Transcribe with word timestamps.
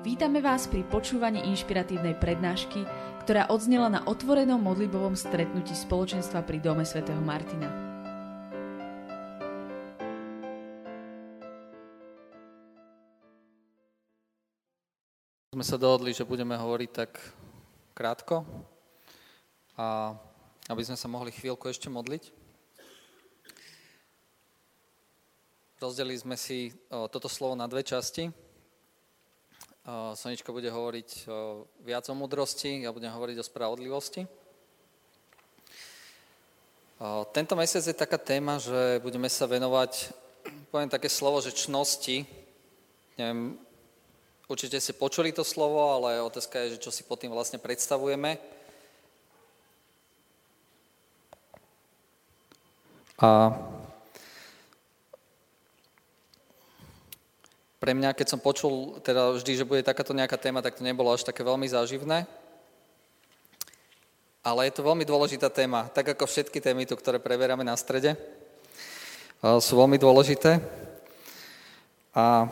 Vítame 0.00 0.40
vás 0.40 0.64
pri 0.64 0.80
počúvaní 0.88 1.44
inšpiratívnej 1.52 2.16
prednášky, 2.16 2.88
ktorá 3.20 3.52
odznela 3.52 3.92
na 3.92 4.00
otvorenom 4.08 4.56
modlibovom 4.56 5.12
stretnutí 5.12 5.76
spoločenstva 5.76 6.40
pri 6.40 6.56
Dome 6.56 6.88
svätého 6.88 7.20
Martina. 7.20 7.68
Sme 15.52 15.64
sa 15.68 15.76
dohodli, 15.76 16.16
že 16.16 16.24
budeme 16.24 16.56
hovoriť 16.56 16.90
tak 16.96 17.20
krátko 17.92 18.48
a 19.76 20.16
aby 20.72 20.80
sme 20.80 20.96
sa 20.96 21.12
mohli 21.12 21.28
chvíľku 21.28 21.68
ešte 21.68 21.92
modliť. 21.92 22.32
Rozdelili 25.76 26.16
sme 26.16 26.40
si 26.40 26.72
toto 26.88 27.28
slovo 27.28 27.52
na 27.52 27.68
dve 27.68 27.84
časti. 27.84 28.48
Sonička 30.14 30.52
bude 30.52 30.68
hovoriť 30.68 31.24
viac 31.80 32.04
o 32.08 32.14
mudrosti, 32.14 32.84
ja 32.84 32.92
budem 32.92 33.08
hovoriť 33.08 33.36
o 33.40 33.48
spravodlivosti. 33.48 34.28
Tento 37.32 37.56
mesiac 37.56 37.80
je 37.80 37.96
taká 37.96 38.20
téma, 38.20 38.60
že 38.60 39.00
budeme 39.00 39.24
sa 39.32 39.48
venovať, 39.48 40.12
poviem 40.68 40.92
také 40.92 41.08
slovo, 41.08 41.40
že 41.40 41.56
čnosti. 41.56 42.28
Neviem, 43.16 43.56
určite 44.52 44.76
ste 44.76 44.92
počuli 44.92 45.32
to 45.32 45.40
slovo, 45.40 45.96
ale 45.96 46.20
otázka 46.20 46.60
je, 46.60 46.76
že 46.76 46.82
čo 46.84 46.92
si 46.92 47.00
pod 47.00 47.16
tým 47.24 47.32
vlastne 47.32 47.56
predstavujeme. 47.56 48.36
A 53.20 53.52
pre 57.80 57.96
mňa, 57.96 58.12
keď 58.12 58.36
som 58.36 58.44
počul 58.44 59.00
teda 59.00 59.32
vždy, 59.40 59.64
že 59.64 59.64
bude 59.64 59.80
takáto 59.80 60.12
nejaká 60.12 60.36
téma, 60.36 60.60
tak 60.60 60.76
to 60.76 60.84
nebolo 60.84 61.16
až 61.16 61.24
také 61.24 61.40
veľmi 61.40 61.64
záživné. 61.64 62.28
Ale 64.44 64.68
je 64.68 64.76
to 64.76 64.84
veľmi 64.84 65.08
dôležitá 65.08 65.48
téma, 65.48 65.88
tak 65.88 66.12
ako 66.12 66.28
všetky 66.28 66.60
témy 66.60 66.84
tu, 66.84 66.92
ktoré 66.92 67.16
preberáme 67.16 67.64
na 67.64 67.72
strede, 67.80 68.20
sú 69.40 69.80
veľmi 69.80 69.96
dôležité. 69.96 70.60
A 72.12 72.44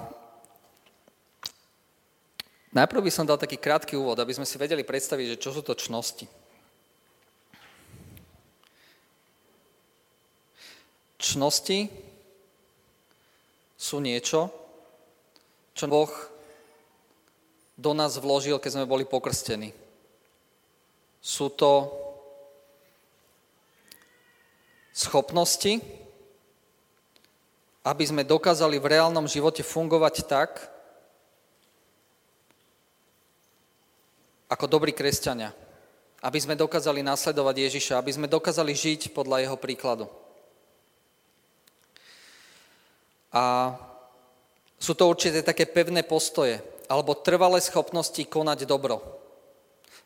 najprv 2.73 3.05
by 3.05 3.13
som 3.13 3.29
dal 3.29 3.37
taký 3.37 3.61
krátky 3.61 4.01
úvod, 4.01 4.17
aby 4.17 4.33
sme 4.33 4.49
si 4.49 4.57
vedeli 4.57 4.81
predstaviť, 4.81 5.37
že 5.37 5.41
čo 5.45 5.53
sú 5.53 5.61
to 5.61 5.77
čnosti. 5.77 6.25
Čnosti 11.21 11.93
sú 13.77 14.01
niečo, 14.01 14.68
čo 15.79 15.87
Boh 15.87 16.11
do 17.79 17.95
nás 17.95 18.19
vložil, 18.19 18.59
keď 18.59 18.75
sme 18.75 18.91
boli 18.91 19.07
pokrstení. 19.07 19.71
Sú 21.23 21.47
to 21.55 21.87
schopnosti, 24.91 25.79
aby 27.87 28.03
sme 28.03 28.27
dokázali 28.27 28.83
v 28.83 28.91
reálnom 28.99 29.31
živote 29.31 29.63
fungovať 29.63 30.27
tak, 30.27 30.51
ako 34.51 34.65
dobrí 34.67 34.91
kresťania. 34.91 35.55
Aby 36.19 36.43
sme 36.43 36.59
dokázali 36.59 37.07
nasledovať 37.07 37.71
Ježiša, 37.71 38.03
aby 38.03 38.11
sme 38.11 38.27
dokázali 38.27 38.75
žiť 38.75 39.15
podľa 39.15 39.47
jeho 39.47 39.55
príkladu. 39.55 40.11
A 43.31 43.71
sú 44.79 44.95
to 44.95 45.11
určite 45.11 45.43
také 45.43 45.67
pevné 45.67 46.07
postoje 46.07 46.63
alebo 46.89 47.19
trvalé 47.19 47.61
schopnosti 47.61 48.23
konať 48.25 48.65
dobro. 48.65 49.03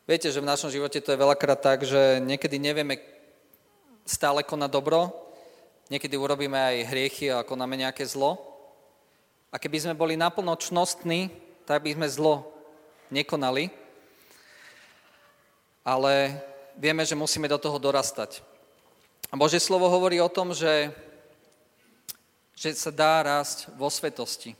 Viete, 0.08 0.32
že 0.34 0.42
v 0.42 0.50
našom 0.50 0.72
živote 0.72 0.98
to 0.98 1.14
je 1.14 1.22
veľakrát 1.22 1.60
tak, 1.62 1.86
že 1.86 2.18
niekedy 2.18 2.58
nevieme 2.58 2.98
stále 4.02 4.42
konať 4.42 4.66
dobro, 4.66 5.14
niekedy 5.86 6.18
urobíme 6.18 6.58
aj 6.58 6.90
hriechy 6.90 7.30
a 7.30 7.46
konáme 7.46 7.78
nejaké 7.78 8.02
zlo. 8.02 8.34
A 9.54 9.62
keby 9.62 9.78
sme 9.78 9.94
boli 9.94 10.18
naplno 10.18 10.58
čnostní, 10.58 11.30
tak 11.68 11.86
by 11.86 11.94
sme 11.94 12.08
zlo 12.10 12.50
nekonali. 13.14 13.70
Ale 15.86 16.34
vieme, 16.74 17.06
že 17.06 17.14
musíme 17.14 17.46
do 17.46 17.60
toho 17.60 17.78
dorastať. 17.78 18.42
A 19.30 19.38
Bože 19.38 19.62
slovo 19.62 19.86
hovorí 19.86 20.18
o 20.18 20.32
tom, 20.32 20.50
že, 20.50 20.90
že 22.58 22.74
sa 22.74 22.90
dá 22.90 23.22
rásť 23.22 23.70
vo 23.78 23.86
svetosti 23.86 24.58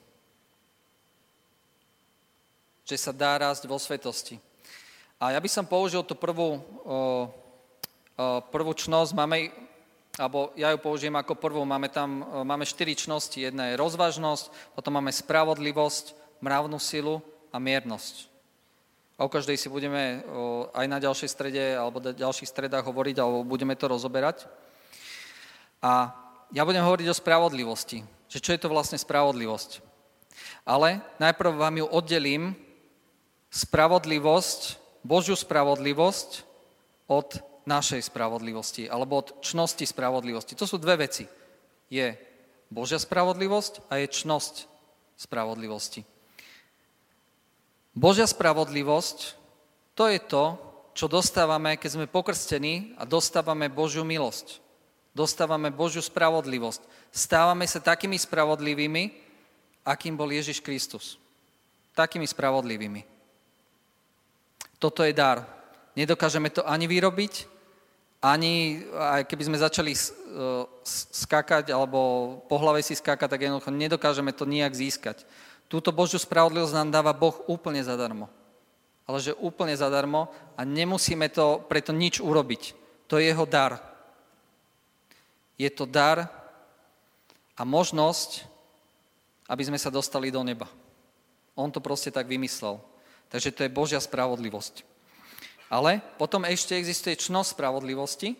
že 2.92 3.08
sa 3.08 3.16
dá 3.16 3.40
rásť 3.40 3.64
vo 3.64 3.80
svetosti. 3.80 4.36
A 5.16 5.32
ja 5.32 5.40
by 5.40 5.48
som 5.48 5.64
použil 5.64 6.04
tú 6.04 6.12
prvú, 6.12 6.60
prvú 8.52 8.72
čnosť, 8.76 9.16
máme, 9.16 9.48
alebo 10.20 10.52
ja 10.60 10.68
ju 10.68 10.78
použijem 10.82 11.16
ako 11.16 11.40
prvú, 11.40 11.64
máme 11.64 11.88
tam, 11.88 12.20
máme 12.44 12.68
štyri 12.68 12.92
čnosti. 12.92 13.40
Jedna 13.40 13.72
je 13.72 13.80
rozvážnosť, 13.80 14.76
potom 14.76 15.00
máme 15.00 15.08
spravodlivosť, 15.08 16.12
mravnú 16.44 16.76
silu 16.76 17.24
a 17.48 17.56
miernosť. 17.56 18.28
O 19.16 19.30
každej 19.30 19.56
si 19.56 19.72
budeme 19.72 20.20
aj 20.76 20.84
na 20.84 21.00
ďalšej 21.00 21.32
strede 21.32 21.64
alebo 21.72 21.96
na 21.96 22.12
ďalších 22.12 22.50
stredách 22.50 22.84
hovoriť, 22.84 23.16
alebo 23.24 23.40
budeme 23.40 23.72
to 23.72 23.88
rozoberať. 23.88 24.44
A 25.80 26.12
ja 26.52 26.68
budem 26.68 26.84
hovoriť 26.84 27.08
o 27.08 27.16
spravodlivosti, 27.16 28.04
že 28.28 28.42
čo 28.42 28.52
je 28.52 28.60
to 28.60 28.68
vlastne 28.68 29.00
spravodlivosť. 29.00 29.80
Ale 30.66 30.98
najprv 31.22 31.56
vám 31.56 31.74
ju 31.80 31.86
oddelím 31.88 32.58
spravodlivosť, 33.52 34.80
Božiu 35.04 35.36
spravodlivosť 35.36 36.48
od 37.12 37.28
našej 37.68 38.08
spravodlivosti 38.08 38.88
alebo 38.88 39.20
od 39.20 39.28
čnosti 39.44 39.84
spravodlivosti. 39.84 40.56
To 40.56 40.64
sú 40.64 40.80
dve 40.80 41.04
veci. 41.04 41.28
Je 41.92 42.16
Božia 42.72 42.96
spravodlivosť 42.96 43.92
a 43.92 44.00
je 44.00 44.08
čnosť 44.08 44.54
spravodlivosti. 45.20 46.02
Božia 47.92 48.24
spravodlivosť 48.24 49.36
to 49.92 50.08
je 50.08 50.18
to, 50.24 50.56
čo 50.96 51.04
dostávame, 51.08 51.76
keď 51.76 51.90
sme 52.00 52.06
pokrstení 52.08 52.96
a 52.96 53.04
dostávame 53.04 53.68
Božiu 53.68 54.08
milosť. 54.08 54.64
Dostávame 55.12 55.68
Božiu 55.68 56.00
spravodlivosť. 56.00 56.80
Stávame 57.12 57.68
sa 57.68 57.84
takými 57.84 58.16
spravodlivými, 58.16 59.12
akým 59.84 60.16
bol 60.16 60.32
Ježiš 60.32 60.64
Kristus. 60.64 61.20
Takými 61.92 62.24
spravodlivými. 62.24 63.11
Toto 64.82 65.06
je 65.06 65.14
dar. 65.14 65.46
Nedokážeme 65.94 66.50
to 66.50 66.66
ani 66.66 66.90
vyrobiť, 66.90 67.46
ani 68.18 68.82
aj 68.90 69.30
keby 69.30 69.42
sme 69.46 69.62
začali 69.62 69.94
skákať 71.14 71.70
alebo 71.70 71.98
po 72.50 72.56
hlave 72.58 72.82
si 72.82 72.98
skákať, 72.98 73.30
tak 73.30 73.46
jednoducho 73.46 73.70
nedokážeme 73.70 74.34
to 74.34 74.42
nijak 74.42 74.74
získať. 74.74 75.22
Túto 75.70 75.94
Božiu 75.94 76.18
spravodlivosť 76.18 76.74
nám 76.74 76.90
dáva 76.90 77.14
Boh 77.14 77.46
úplne 77.46 77.78
zadarmo. 77.78 78.26
Ale 79.06 79.22
že 79.22 79.38
úplne 79.38 79.74
zadarmo 79.78 80.30
a 80.58 80.66
nemusíme 80.66 81.30
to 81.30 81.62
preto 81.70 81.94
nič 81.94 82.18
urobiť. 82.18 82.74
To 83.06 83.22
je 83.22 83.30
jeho 83.30 83.46
dar. 83.46 83.78
Je 85.58 85.70
to 85.70 85.86
dar 85.86 86.26
a 87.54 87.62
možnosť, 87.62 88.50
aby 89.46 89.62
sme 89.62 89.78
sa 89.78 89.94
dostali 89.94 90.34
do 90.34 90.42
neba. 90.42 90.66
On 91.54 91.70
to 91.70 91.78
proste 91.78 92.10
tak 92.10 92.26
vymyslel. 92.26 92.82
Takže 93.32 93.48
to 93.56 93.64
je 93.64 93.72
Božia 93.72 93.96
spravodlivosť. 93.96 94.84
Ale 95.72 96.04
potom 96.20 96.44
ešte 96.44 96.76
existuje 96.76 97.16
čnosť 97.16 97.56
spravodlivosti 97.56 98.36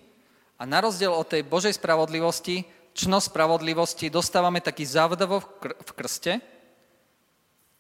a 0.61 0.69
na 0.69 0.85
rozdiel 0.85 1.17
od 1.17 1.25
tej 1.25 1.49
Božej 1.49 1.81
spravodlivosti, 1.81 2.69
čnosť 2.93 3.33
spravodlivosti 3.33 4.13
dostávame 4.13 4.61
taký 4.61 4.85
závdavo 4.85 5.41
v 5.65 5.93
krste, 5.97 6.45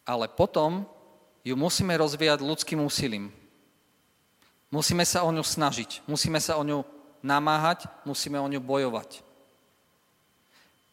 ale 0.08 0.24
potom 0.32 0.88
ju 1.44 1.52
musíme 1.52 1.92
rozvíjať 2.00 2.40
ľudským 2.40 2.80
úsilím. 2.80 3.28
Musíme 4.72 5.04
sa 5.04 5.20
o 5.28 5.28
ňu 5.28 5.44
snažiť, 5.44 6.08
musíme 6.08 6.40
sa 6.40 6.56
o 6.56 6.64
ňu 6.64 6.80
namáhať, 7.20 7.84
musíme 8.08 8.40
o 8.40 8.48
ňu 8.48 8.56
bojovať. 8.56 9.20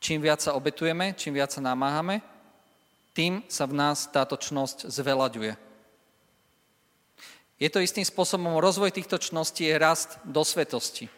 Čím 0.03 0.19
viac 0.19 0.43
sa 0.43 0.51
obetujeme, 0.51 1.15
čím 1.15 1.39
viac 1.39 1.55
sa 1.55 1.63
namáhame, 1.63 2.19
tým 3.15 3.39
sa 3.47 3.63
v 3.63 3.79
nás 3.79 4.03
táto 4.11 4.35
čnosť 4.35 4.91
zvelaďuje. 4.91 5.68
Je 7.59 7.67
to 7.67 7.83
istým 7.83 8.07
spôsobom, 8.07 8.63
rozvoj 8.63 8.95
týchto 8.95 9.19
čností 9.19 9.67
je 9.67 9.75
rast 9.75 10.15
do 10.23 10.47
svetosti. 10.47 11.11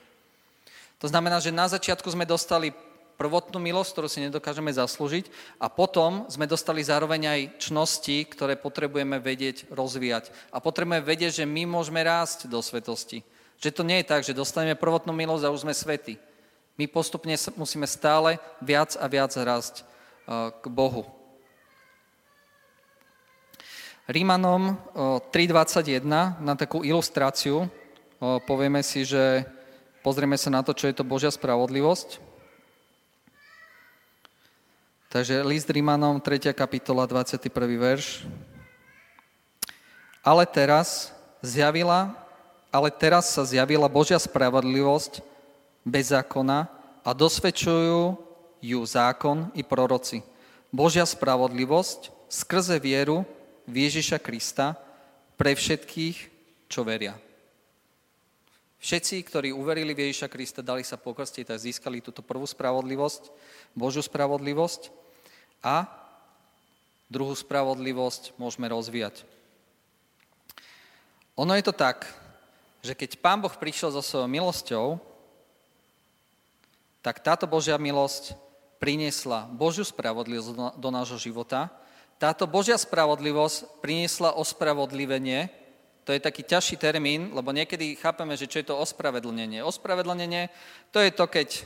To 0.97 1.05
znamená, 1.05 1.37
že 1.37 1.53
na 1.53 1.69
začiatku 1.69 2.09
sme 2.09 2.25
dostali 2.25 2.73
prvotnú 3.21 3.61
milosť, 3.61 3.89
ktorú 3.93 4.07
si 4.09 4.25
nedokážeme 4.25 4.73
zaslúžiť 4.73 5.29
a 5.61 5.69
potom 5.69 6.25
sme 6.25 6.49
dostali 6.49 6.81
zároveň 6.81 7.21
aj 7.29 7.41
čnosti, 7.61 8.25
ktoré 8.25 8.57
potrebujeme 8.57 9.21
vedieť 9.21 9.69
rozvíjať. 9.69 10.33
A 10.49 10.57
potrebujeme 10.57 11.05
vedieť, 11.05 11.41
že 11.41 11.45
my 11.45 11.69
môžeme 11.69 12.01
rásť 12.01 12.49
do 12.49 12.57
svetosti. 12.65 13.21
Že 13.61 13.69
to 13.77 13.83
nie 13.85 14.01
je 14.01 14.09
tak, 14.09 14.25
že 14.25 14.33
dostaneme 14.33 14.73
prvotnú 14.73 15.13
milosť 15.13 15.45
a 15.45 15.53
už 15.53 15.69
sme 15.69 15.77
svety. 15.77 16.17
My 16.81 16.89
postupne 16.89 17.37
musíme 17.53 17.85
stále 17.85 18.41
viac 18.57 18.97
a 18.97 19.05
viac 19.05 19.37
rásť 19.37 19.85
eh, 19.85 20.49
k 20.57 20.65
Bohu. 20.65 21.20
Rímanom 24.11 24.75
3.21 25.31 26.03
na 26.43 26.53
takú 26.59 26.83
ilustráciu 26.83 27.71
povieme 28.43 28.83
si, 28.83 29.07
že 29.07 29.47
pozrieme 30.03 30.35
sa 30.35 30.51
na 30.51 30.59
to, 30.59 30.75
čo 30.75 30.91
je 30.91 30.99
to 30.99 31.07
Božia 31.07 31.31
spravodlivosť. 31.31 32.19
Takže 35.15 35.47
list 35.47 35.71
Rímanom, 35.71 36.19
3. 36.19 36.51
kapitola, 36.51 37.07
21. 37.07 37.47
verš. 37.79 38.27
Ale 40.27 40.43
teraz 40.43 41.15
zjavila, 41.39 42.11
ale 42.67 42.91
teraz 42.91 43.31
sa 43.31 43.47
zjavila 43.47 43.87
Božia 43.87 44.19
spravodlivosť 44.19 45.23
bez 45.87 46.11
zákona 46.11 46.67
a 46.99 47.09
dosvedčujú 47.15 48.19
ju 48.59 48.79
zákon 48.83 49.47
i 49.55 49.63
proroci. 49.63 50.19
Božia 50.67 51.07
spravodlivosť 51.07 52.11
skrze 52.27 52.75
vieru 52.75 53.23
Ježiša 53.75 54.17
Krista 54.19 54.75
pre 55.39 55.55
všetkých, 55.55 56.17
čo 56.67 56.81
veria. 56.83 57.15
Všetci, 58.81 59.21
ktorí 59.21 59.49
uverili 59.53 59.93
v 59.93 60.09
Ježiša 60.09 60.25
Krista, 60.25 60.65
dali 60.65 60.81
sa 60.81 60.97
pokrstiť 60.97 61.53
a 61.53 61.61
získali 61.61 62.01
túto 62.01 62.25
prvú 62.25 62.49
spravodlivosť, 62.49 63.29
Božiu 63.77 64.01
spravodlivosť 64.01 64.89
a 65.61 65.85
druhú 67.05 67.37
spravodlivosť 67.37 68.33
môžeme 68.41 68.65
rozvíjať. 68.65 69.21
Ono 71.37 71.53
je 71.53 71.61
to 71.61 71.73
tak, 71.77 72.09
že 72.81 72.97
keď 72.97 73.21
Pán 73.21 73.37
Boh 73.37 73.53
prišiel 73.53 73.93
so 73.93 74.01
svojou 74.01 74.25
milosťou, 74.25 74.97
tak 77.05 77.21
táto 77.21 77.45
Božia 77.45 77.77
milosť 77.77 78.33
priniesla 78.81 79.45
Božiu 79.49 79.85
spravodlivosť 79.85 80.77
do 80.77 80.89
nášho 80.89 81.21
života. 81.21 81.69
Táto 82.21 82.45
Božia 82.45 82.77
spravodlivosť 82.77 83.81
priniesla 83.81 84.37
ospravodlivenie. 84.37 85.49
To 86.05 86.13
je 86.13 86.21
taký 86.21 86.45
ťažší 86.45 86.77
termín, 86.77 87.33
lebo 87.33 87.49
niekedy 87.49 87.97
chápeme, 87.97 88.37
že 88.37 88.45
čo 88.45 88.61
je 88.61 88.69
to 88.69 88.77
ospravedlnenie. 88.77 89.65
Ospravedlnenie 89.65 90.53
to 90.93 91.01
je 91.01 91.09
to, 91.09 91.25
keď 91.25 91.65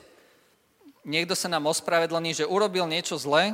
niekto 1.04 1.36
sa 1.36 1.52
nám 1.52 1.68
ospravedlní, 1.68 2.32
že 2.32 2.48
urobil 2.48 2.88
niečo 2.88 3.20
zlé, 3.20 3.52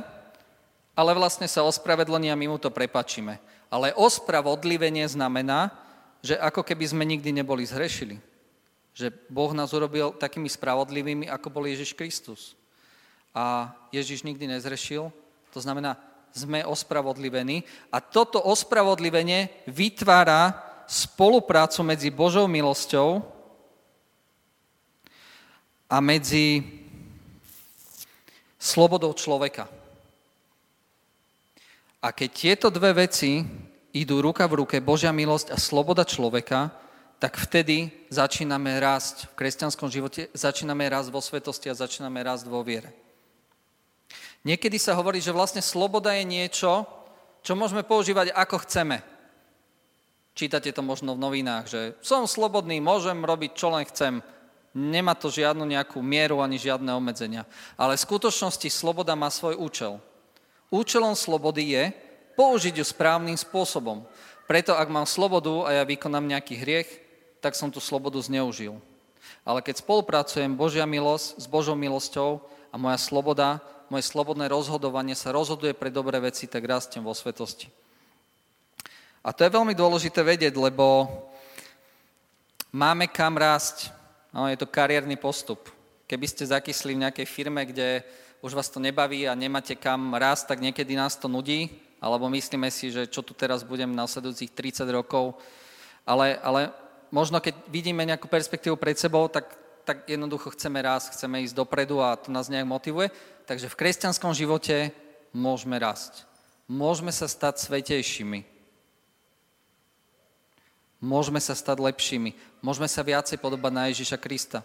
ale 0.94 1.10
vlastne 1.18 1.50
sa 1.50 1.66
ospravedlní 1.66 2.30
a 2.30 2.38
my 2.38 2.54
mu 2.54 2.58
to 2.62 2.70
prepačíme. 2.70 3.42
Ale 3.66 3.90
ospravodlivenie 3.98 5.02
znamená, 5.10 5.74
že 6.22 6.38
ako 6.38 6.62
keby 6.62 6.86
sme 6.86 7.02
nikdy 7.02 7.34
neboli 7.34 7.66
zhrešili. 7.66 8.22
Že 8.94 9.10
Boh 9.26 9.50
nás 9.50 9.74
urobil 9.74 10.14
takými 10.14 10.46
spravodlivými, 10.46 11.26
ako 11.26 11.50
bol 11.50 11.66
Ježiš 11.66 11.98
Kristus 11.98 12.54
a 13.34 13.74
Ježiš 13.90 14.22
nikdy 14.22 14.46
nezrešil. 14.54 15.10
To 15.50 15.58
znamená, 15.58 16.11
sme 16.32 16.64
ospravodlivení 16.64 17.62
a 17.92 18.00
toto 18.00 18.40
ospravodlivenie 18.40 19.52
vytvára 19.68 20.56
spoluprácu 20.88 21.80
medzi 21.84 22.08
Božou 22.08 22.48
milosťou 22.48 23.24
a 25.92 25.96
medzi 26.00 26.64
slobodou 28.56 29.12
človeka. 29.12 29.68
A 32.02 32.10
keď 32.10 32.30
tieto 32.32 32.68
dve 32.72 33.06
veci 33.06 33.44
idú 33.94 34.24
ruka 34.24 34.48
v 34.48 34.64
ruke, 34.64 34.76
Božia 34.82 35.12
milosť 35.14 35.54
a 35.54 35.60
sloboda 35.60 36.02
človeka, 36.02 36.72
tak 37.22 37.38
vtedy 37.38 37.92
začíname 38.10 38.82
rásť 38.82 39.30
v 39.30 39.36
kresťanskom 39.38 39.86
živote, 39.86 40.26
začíname 40.34 40.90
rásť 40.90 41.14
vo 41.14 41.22
svetosti 41.22 41.70
a 41.70 41.78
začíname 41.78 42.18
rásť 42.18 42.50
vo 42.50 42.66
viere. 42.66 42.90
Niekedy 44.42 44.74
sa 44.78 44.98
hovorí, 44.98 45.22
že 45.22 45.30
vlastne 45.34 45.62
sloboda 45.62 46.10
je 46.18 46.26
niečo, 46.26 46.82
čo 47.46 47.54
môžeme 47.54 47.86
používať 47.86 48.34
ako 48.34 48.66
chceme. 48.66 49.02
Čítate 50.32 50.72
to 50.74 50.82
možno 50.82 51.14
v 51.14 51.22
novinách, 51.22 51.64
že 51.68 51.80
som 52.02 52.26
slobodný, 52.26 52.82
môžem 52.82 53.22
robiť 53.22 53.50
čo 53.54 53.70
len 53.70 53.84
chcem. 53.86 54.18
Nemá 54.72 55.12
to 55.12 55.28
žiadnu 55.28 55.68
nejakú 55.68 56.00
mieru 56.00 56.40
ani 56.40 56.56
žiadne 56.56 56.88
obmedzenia. 56.96 57.44
Ale 57.76 57.94
v 57.94 58.04
skutočnosti 58.08 58.66
sloboda 58.72 59.12
má 59.12 59.28
svoj 59.28 59.60
účel. 59.60 60.00
Účelom 60.72 61.12
slobody 61.12 61.76
je 61.76 61.84
použiť 62.32 62.80
ju 62.80 62.84
správnym 62.88 63.36
spôsobom. 63.36 64.08
Preto 64.48 64.72
ak 64.72 64.88
mám 64.88 65.04
slobodu 65.04 65.68
a 65.68 65.70
ja 65.76 65.82
vykonám 65.84 66.24
nejaký 66.24 66.56
hriech, 66.56 66.88
tak 67.44 67.52
som 67.52 67.68
tú 67.68 67.78
slobodu 67.78 68.16
zneužil. 68.24 68.80
Ale 69.44 69.60
keď 69.60 69.84
spolupracujem 69.84 70.56
Božia 70.56 70.88
milosť 70.88 71.36
s 71.36 71.46
Božou 71.46 71.76
milosťou 71.76 72.40
a 72.72 72.80
moja 72.80 72.96
sloboda 72.96 73.60
moje 73.92 74.08
slobodné 74.08 74.48
rozhodovanie 74.48 75.12
sa 75.12 75.36
rozhoduje 75.36 75.76
pre 75.76 75.92
dobré 75.92 76.16
veci, 76.16 76.48
tak 76.48 76.64
rastiem 76.64 77.04
vo 77.04 77.12
svetosti. 77.12 77.68
A 79.20 79.36
to 79.36 79.44
je 79.44 79.52
veľmi 79.52 79.76
dôležité 79.76 80.24
vedieť, 80.24 80.56
lebo 80.56 81.04
máme 82.72 83.12
kam 83.12 83.36
rásť. 83.36 83.92
No, 84.32 84.48
je 84.48 84.56
to 84.56 84.64
kariérny 84.64 85.20
postup. 85.20 85.68
Keby 86.08 86.24
ste 86.24 86.48
zakysli 86.48 86.96
v 86.96 87.04
nejakej 87.04 87.28
firme, 87.28 87.68
kde 87.68 88.00
už 88.40 88.56
vás 88.56 88.72
to 88.72 88.80
nebaví 88.80 89.28
a 89.28 89.36
nemáte 89.36 89.76
kam 89.76 90.16
rásť, 90.16 90.56
tak 90.56 90.64
niekedy 90.64 90.96
nás 90.96 91.14
to 91.14 91.28
nudí, 91.28 91.68
alebo 92.00 92.32
myslíme 92.32 92.72
si, 92.72 92.90
že 92.90 93.06
čo 93.06 93.20
tu 93.20 93.36
teraz 93.36 93.60
budem 93.60 93.92
na 93.92 94.08
nasledujúcich 94.08 94.50
30 94.56 94.88
rokov. 94.88 95.36
Ale, 96.02 96.40
ale 96.40 96.72
možno 97.12 97.38
keď 97.38 97.54
vidíme 97.68 98.02
nejakú 98.08 98.26
perspektívu 98.26 98.74
pred 98.74 98.96
sebou, 98.96 99.28
tak, 99.28 99.52
tak 99.82 100.06
jednoducho 100.06 100.54
chceme 100.54 100.78
rásť, 100.82 101.18
chceme 101.18 101.42
ísť 101.42 101.58
dopredu 101.58 101.98
a 101.98 102.14
to 102.14 102.30
nás 102.30 102.46
nejak 102.46 102.66
motivuje. 102.66 103.10
Takže 103.46 103.66
v 103.68 103.78
kresťanskom 103.78 104.30
živote 104.34 104.94
môžeme 105.34 105.78
rásť. 105.78 106.24
Môžeme 106.70 107.10
sa 107.10 107.26
stať 107.26 107.66
svetejšími. 107.66 108.46
Môžeme 111.02 111.42
sa 111.42 111.58
stať 111.58 111.82
lepšími. 111.82 112.62
Môžeme 112.62 112.86
sa 112.86 113.02
viacej 113.02 113.42
podobať 113.42 113.72
na 113.74 113.90
Ježiša 113.90 114.22
Krista. 114.22 114.62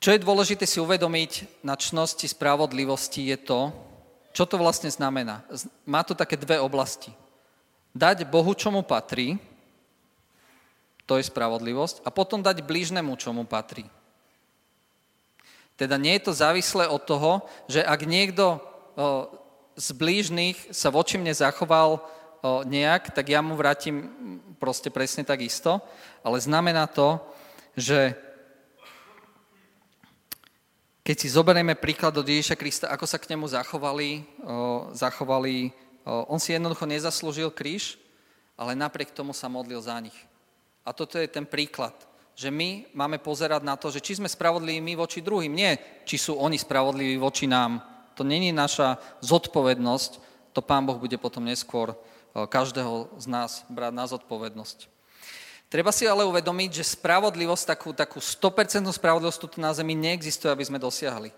Čo 0.00 0.12
je 0.12 0.24
dôležité 0.24 0.64
si 0.64 0.80
uvedomiť 0.80 1.64
na 1.64 1.76
čnosti 1.76 2.24
spravodlivosti 2.24 3.28
je 3.28 3.36
to, 3.40 3.60
čo 4.34 4.48
to 4.48 4.56
vlastne 4.58 4.88
znamená. 4.88 5.44
Má 5.86 6.02
to 6.02 6.16
také 6.16 6.40
dve 6.40 6.58
oblasti. 6.58 7.12
Dať 7.94 8.26
Bohu, 8.26 8.50
čo 8.56 8.74
mu 8.74 8.82
patrí, 8.82 9.38
to 11.04 11.20
je 11.20 11.28
spravodlivosť, 11.28 12.00
a 12.04 12.08
potom 12.08 12.40
dať 12.40 12.64
blížnemu, 12.64 13.12
čo 13.20 13.32
mu 13.36 13.44
patrí. 13.44 13.84
Teda 15.74 15.98
nie 15.98 16.14
je 16.16 16.30
to 16.30 16.32
závislé 16.32 16.86
od 16.86 17.02
toho, 17.02 17.44
že 17.66 17.82
ak 17.82 18.06
niekto 18.06 18.62
z 19.74 19.88
blížnych 19.90 20.70
sa 20.70 20.88
voči 20.94 21.18
mne 21.18 21.34
zachoval 21.34 21.98
nejak, 22.64 23.10
tak 23.10 23.32
ja 23.32 23.42
mu 23.42 23.58
vrátim 23.58 24.06
proste 24.62 24.88
presne 24.88 25.26
tak 25.26 25.42
isto, 25.42 25.82
ale 26.22 26.38
znamená 26.38 26.86
to, 26.86 27.18
že 27.74 28.14
keď 31.04 31.16
si 31.20 31.28
zoberieme 31.28 31.76
príklad 31.76 32.16
od 32.16 32.24
Ježiša 32.24 32.56
Krista, 32.56 32.86
ako 32.88 33.04
sa 33.04 33.20
k 33.20 33.28
nemu 33.34 33.44
zachovali, 33.44 34.24
zachovali 34.96 35.74
on 36.04 36.40
si 36.40 36.52
jednoducho 36.52 36.84
nezaslúžil 36.84 37.52
kríž, 37.52 37.96
ale 38.56 38.76
napriek 38.76 39.10
tomu 39.10 39.32
sa 39.32 39.48
modlil 39.50 39.80
za 39.80 39.96
nich. 40.00 40.16
A 40.84 40.92
toto 40.92 41.16
je 41.16 41.28
ten 41.28 41.48
príklad 41.48 41.96
že 42.34 42.50
my 42.50 42.90
máme 42.90 43.22
pozerať 43.22 43.62
na 43.62 43.78
to, 43.78 43.94
že 43.94 44.02
či 44.02 44.18
sme 44.18 44.26
spravodliví 44.26 44.82
my 44.82 44.98
voči 44.98 45.22
druhým, 45.22 45.54
nie 45.54 45.78
či 46.02 46.18
sú 46.18 46.34
oni 46.34 46.58
spravodliví 46.58 47.14
voči 47.14 47.46
nám. 47.46 47.78
To 48.18 48.26
není 48.26 48.50
naša 48.50 48.98
zodpovednosť, 49.22 50.12
to 50.54 50.60
Pán 50.62 50.86
Boh 50.86 50.98
bude 50.98 51.14
potom 51.18 51.46
neskôr 51.46 51.94
e, 51.94 51.96
každého 52.46 53.10
z 53.18 53.26
nás 53.26 53.62
brať 53.70 53.92
na 53.94 54.06
zodpovednosť. 54.06 54.90
Treba 55.66 55.90
si 55.90 56.06
ale 56.06 56.22
uvedomiť, 56.22 56.70
že 56.82 56.94
spravodlivosť, 56.94 57.64
takú, 57.66 57.90
takú 57.90 58.18
100% 58.22 58.86
spravodlivosť 58.94 59.38
tu 59.42 59.58
na 59.58 59.74
zemi 59.74 59.98
neexistuje, 59.98 60.50
aby 60.50 60.62
sme 60.62 60.78
dosiahli. 60.78 61.34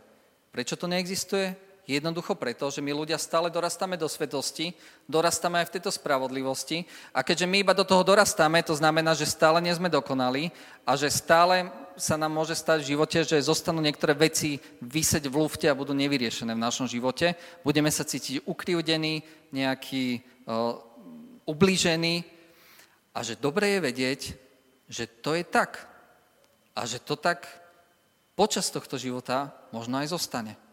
Prečo 0.53 0.77
to 0.77 0.85
neexistuje? 0.85 1.57
Jednoducho 1.87 2.35
preto, 2.35 2.67
že 2.67 2.83
my 2.83 2.91
ľudia 2.91 3.15
stále 3.15 3.47
dorastáme 3.47 3.95
do 3.95 4.11
svetosti, 4.11 4.75
dorastáme 5.07 5.63
aj 5.63 5.71
v 5.71 5.75
tejto 5.79 5.95
spravodlivosti 5.95 6.83
a 7.15 7.23
keďže 7.23 7.47
my 7.47 7.63
iba 7.63 7.79
do 7.79 7.87
toho 7.87 8.03
dorastáme, 8.03 8.59
to 8.67 8.75
znamená, 8.75 9.15
že 9.15 9.23
stále 9.23 9.63
nie 9.63 9.71
sme 9.71 9.87
dokonali 9.87 10.51
a 10.83 10.99
že 10.99 11.07
stále 11.07 11.71
sa 11.95 12.19
nám 12.19 12.35
môže 12.35 12.59
stať 12.59 12.83
v 12.83 12.91
živote, 12.91 13.23
že 13.23 13.39
zostanú 13.39 13.79
niektoré 13.79 14.19
veci 14.19 14.59
vyseť 14.83 15.31
v 15.31 15.39
lufte 15.39 15.71
a 15.71 15.79
budú 15.79 15.95
nevyriešené 15.95 16.59
v 16.59 16.65
našom 16.67 16.91
živote. 16.91 17.39
Budeme 17.63 17.95
sa 17.95 18.03
cítiť 18.03 18.51
ukrivdení, 18.51 19.23
nejaký 19.55 20.27
uh, 20.51 20.83
ublížení 21.47 22.27
a 23.15 23.23
že 23.23 23.39
dobre 23.39 23.79
je 23.79 23.87
vedieť, 23.87 24.21
že 24.91 25.07
to 25.07 25.39
je 25.39 25.47
tak 25.47 25.87
a 26.75 26.83
že 26.83 26.99
to 26.99 27.15
tak 27.15 27.47
počas 28.35 28.75
tohto 28.75 28.99
života 28.99 29.55
možno 29.71 30.03
aj 30.03 30.11
zostane. 30.11 30.66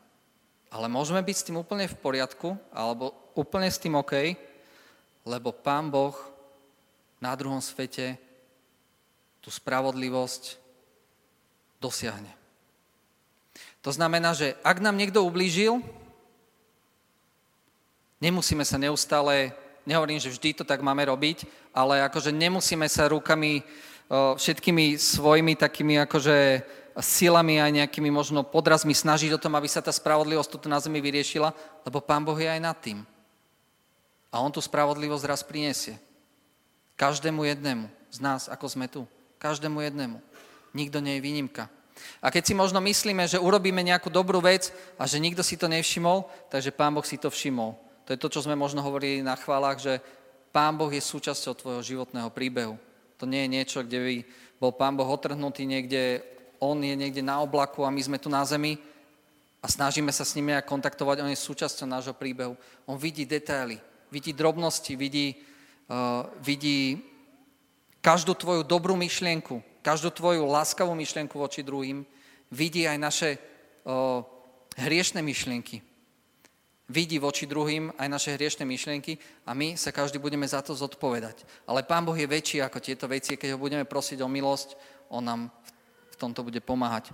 Ale 0.74 0.90
môžeme 0.90 1.22
byť 1.22 1.36
s 1.38 1.46
tým 1.46 1.62
úplne 1.62 1.86
v 1.86 2.00
poriadku, 2.02 2.58
alebo 2.74 3.14
úplne 3.38 3.70
s 3.70 3.78
tým 3.78 3.94
OK, 3.94 4.34
lebo 5.22 5.54
Pán 5.54 5.94
Boh 5.94 6.18
na 7.22 7.38
druhom 7.38 7.62
svete 7.62 8.18
tú 9.38 9.54
spravodlivosť 9.54 10.58
dosiahne. 11.78 12.34
To 13.86 13.94
znamená, 13.94 14.34
že 14.34 14.58
ak 14.66 14.82
nám 14.82 14.98
niekto 14.98 15.22
ublížil, 15.22 15.78
nemusíme 18.18 18.66
sa 18.66 18.82
neustále 18.82 19.54
nehovorím, 19.86 20.20
že 20.20 20.32
vždy 20.32 20.50
to 20.54 20.64
tak 20.64 20.80
máme 20.82 21.04
robiť, 21.06 21.44
ale 21.76 22.04
akože 22.08 22.32
nemusíme 22.32 22.88
sa 22.88 23.12
rukami, 23.12 23.64
všetkými 24.14 25.00
svojimi 25.00 25.56
takými 25.56 26.00
akože 26.06 26.38
silami 27.02 27.58
aj 27.58 27.74
nejakými 27.74 28.14
možno 28.14 28.46
podrazmi 28.46 28.94
snažiť 28.94 29.34
o 29.34 29.42
tom, 29.42 29.58
aby 29.58 29.66
sa 29.66 29.82
tá 29.82 29.90
spravodlivosť 29.90 30.62
tu 30.62 30.68
na 30.70 30.78
zemi 30.78 31.02
vyriešila, 31.02 31.50
lebo 31.88 32.04
Pán 32.04 32.22
Boh 32.22 32.38
je 32.38 32.46
aj 32.46 32.62
nad 32.62 32.78
tým. 32.78 33.02
A 34.30 34.42
On 34.42 34.54
tú 34.54 34.62
spravodlivosť 34.62 35.26
raz 35.26 35.42
prinesie. 35.42 35.98
Každému 36.94 37.46
jednému 37.50 37.90
z 38.14 38.18
nás, 38.22 38.46
ako 38.46 38.66
sme 38.70 38.86
tu. 38.86 39.10
Každému 39.42 39.82
jednému. 39.82 40.22
Nikto 40.78 41.02
nie 41.02 41.18
je 41.18 41.26
výnimka. 41.26 41.66
A 42.22 42.34
keď 42.34 42.44
si 42.46 42.54
možno 42.58 42.82
myslíme, 42.82 43.26
že 43.30 43.42
urobíme 43.42 43.82
nejakú 43.82 44.10
dobrú 44.10 44.42
vec 44.42 44.74
a 44.98 45.06
že 45.06 45.22
nikto 45.22 45.46
si 45.46 45.58
to 45.58 45.70
nevšimol, 45.70 46.26
takže 46.50 46.74
Pán 46.74 46.94
Boh 46.94 47.06
si 47.06 47.18
to 47.18 47.30
všimol. 47.30 47.78
To 48.06 48.14
je 48.14 48.20
to, 48.20 48.28
čo 48.30 48.44
sme 48.44 48.58
možno 48.58 48.82
hovorili 48.82 49.24
na 49.24 49.38
chválach, 49.38 49.78
že 49.78 50.02
Pán 50.54 50.78
Boh 50.78 50.90
je 50.90 51.02
súčasťou 51.02 51.54
tvojho 51.58 51.82
životného 51.82 52.30
príbehu. 52.34 52.78
To 53.22 53.26
nie 53.30 53.46
je 53.46 53.54
niečo, 53.54 53.80
kde 53.86 54.00
by 54.02 54.16
bol 54.58 54.72
Pán 54.74 54.98
Boh 54.98 55.08
otrhnutý 55.08 55.66
niekde, 55.66 56.22
On 56.64 56.80
je 56.80 56.96
niekde 56.96 57.20
na 57.20 57.44
oblaku 57.44 57.84
a 57.84 57.92
my 57.92 58.00
sme 58.00 58.16
tu 58.16 58.32
na 58.32 58.40
zemi 58.48 58.80
a 59.60 59.68
snažíme 59.68 60.12
sa 60.16 60.24
s 60.24 60.36
ním 60.40 60.56
nejak 60.56 60.64
kontaktovať. 60.64 61.20
On 61.20 61.32
je 61.32 61.40
súčasťou 61.40 61.88
nášho 61.88 62.16
príbehu. 62.16 62.56
On 62.88 62.96
vidí 62.96 63.28
detaily, 63.28 63.84
vidí 64.08 64.32
drobnosti, 64.32 64.96
vidí, 64.96 65.36
uh, 65.92 66.24
vidí 66.40 67.04
každú 68.00 68.36
tvoju 68.36 68.64
dobrú 68.64 68.96
myšlienku, 68.96 69.60
každú 69.84 70.12
tvoju 70.12 70.48
láskavú 70.48 70.96
myšlienku 70.96 71.36
voči 71.36 71.64
druhým, 71.64 72.08
vidí 72.52 72.88
aj 72.88 72.98
naše 73.00 73.30
uh, 73.84 74.24
hriešne 74.80 75.20
myšlienky. 75.20 75.84
Vidí 76.92 77.16
voči 77.16 77.48
druhým 77.48 77.96
aj 77.96 78.08
naše 78.12 78.36
hriešne 78.36 78.68
myšlienky 78.68 79.16
a 79.48 79.56
my 79.56 79.80
sa 79.80 79.96
každý 79.96 80.20
budeme 80.20 80.44
za 80.44 80.60
to 80.60 80.76
zodpovedať. 80.76 81.48
Ale 81.64 81.88
Pán 81.88 82.04
Boh 82.04 82.16
je 82.16 82.28
väčší 82.28 82.60
ako 82.60 82.84
tieto 82.84 83.08
veci, 83.08 83.40
keď 83.40 83.56
ho 83.56 83.64
budeme 83.64 83.88
prosiť 83.88 84.20
o 84.20 84.28
milosť, 84.28 84.76
on 85.08 85.24
nám 85.24 85.42
tomto 86.24 86.48
bude 86.48 86.64
pomáhať. 86.64 87.12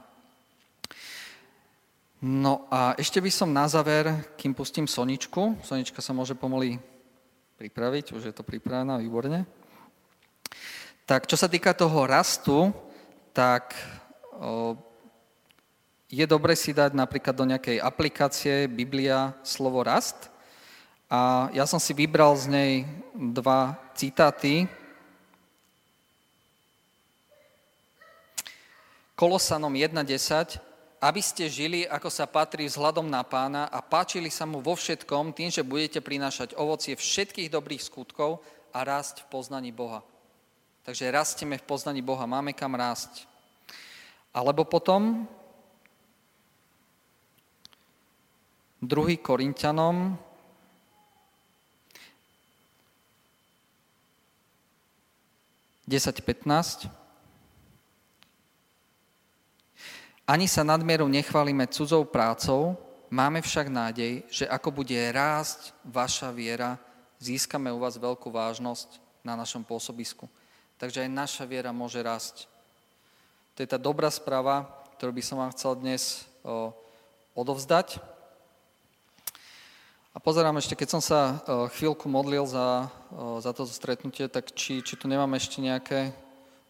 No 2.19 2.67
a 2.67 2.93
ešte 2.99 3.17
by 3.23 3.31
som 3.31 3.49
na 3.49 3.65
záver, 3.65 4.11
kým 4.35 4.53
pustím 4.53 4.85
Soničku, 4.85 5.57
Sonička 5.63 6.03
sa 6.03 6.11
môže 6.11 6.35
pomaly 6.35 6.77
pripraviť, 7.55 8.11
už 8.13 8.29
je 8.29 8.33
to 8.35 8.43
pripravená, 8.43 8.99
výborne. 8.99 9.47
Tak 11.09 11.25
čo 11.25 11.39
sa 11.39 11.49
týka 11.49 11.73
toho 11.73 12.05
rastu, 12.05 12.69
tak 13.33 13.73
o, 14.35 14.75
je 16.11 16.25
dobre 16.27 16.53
si 16.59 16.75
dať 16.75 16.93
napríklad 16.93 17.33
do 17.33 17.49
nejakej 17.49 17.81
aplikácie 17.81 18.69
Biblia 18.69 19.33
slovo 19.41 19.81
rast. 19.81 20.29
A 21.09 21.49
ja 21.55 21.65
som 21.65 21.81
si 21.81 21.95
vybral 21.97 22.37
z 22.37 22.45
nej 22.51 22.73
dva 23.15 23.73
citáty. 23.97 24.69
Kolosanom 29.19 29.75
1.10 29.75 30.69
aby 30.99 31.23
ste 31.23 31.47
žili, 31.47 31.87
ako 31.87 32.11
sa 32.11 32.27
patrí 32.27 32.67
vzhľadom 32.67 33.07
na 33.07 33.23
pána 33.23 33.71
a 33.71 33.79
páčili 33.79 34.27
sa 34.27 34.43
mu 34.43 34.59
vo 34.59 34.75
všetkom, 34.75 35.31
tým, 35.31 35.47
že 35.47 35.63
budete 35.63 36.03
prinášať 36.03 36.59
ovocie 36.59 36.91
všetkých 36.91 37.47
dobrých 37.47 37.79
skutkov 37.79 38.43
a 38.75 38.83
rásť 38.83 39.23
v 39.23 39.29
poznaní 39.31 39.71
Boha. 39.71 40.03
Takže 40.83 41.07
rastieme 41.07 41.55
v 41.55 41.63
poznaní 41.63 42.03
Boha, 42.03 42.27
máme 42.27 42.51
kam 42.51 42.75
rásť. 42.75 43.23
Alebo 44.35 44.67
potom 44.67 45.23
2. 48.83 49.15
Korintianom 49.23 50.19
desať 55.87 56.19
Ani 60.29 60.45
sa 60.45 60.61
nadmieru 60.61 61.09
nechválime 61.09 61.65
cudzou 61.65 62.05
prácou, 62.05 62.77
máme 63.09 63.41
však 63.41 63.65
nádej, 63.65 64.21
že 64.29 64.45
ako 64.45 64.69
bude 64.69 64.93
rásť 65.09 65.73
vaša 65.81 66.29
viera, 66.29 66.77
získame 67.17 67.73
u 67.73 67.81
vás 67.81 67.97
veľkú 67.97 68.29
vážnosť 68.29 69.01
na 69.25 69.33
našom 69.33 69.65
pôsobisku 69.65 70.29
takže 70.79 71.03
aj 71.03 71.11
naša 71.11 71.43
viera 71.43 71.75
môže 71.75 71.99
rásť. 71.99 72.47
To 73.53 73.59
je 73.59 73.67
tá 73.67 73.75
dobrá 73.75 74.07
správa, 74.07 74.63
ktorú 74.95 75.11
by 75.11 75.23
som 75.23 75.43
vám 75.43 75.51
chcel 75.51 75.75
dnes 75.75 76.23
o, 76.41 76.71
odovzdať. 77.35 77.99
A 80.15 80.17
pozerám 80.23 80.55
ešte, 80.55 80.79
keď 80.79 80.87
som 80.95 81.01
sa 81.03 81.43
o, 81.43 81.67
chvíľku 81.75 82.07
modlil 82.07 82.47
za, 82.47 82.87
o, 83.11 83.43
za 83.43 83.51
toto 83.51 83.67
stretnutie, 83.67 84.31
tak 84.31 84.55
či, 84.55 84.79
či 84.79 84.95
tu 84.95 85.11
nemám 85.11 85.35
ešte 85.35 85.59
nejaké 85.59 86.15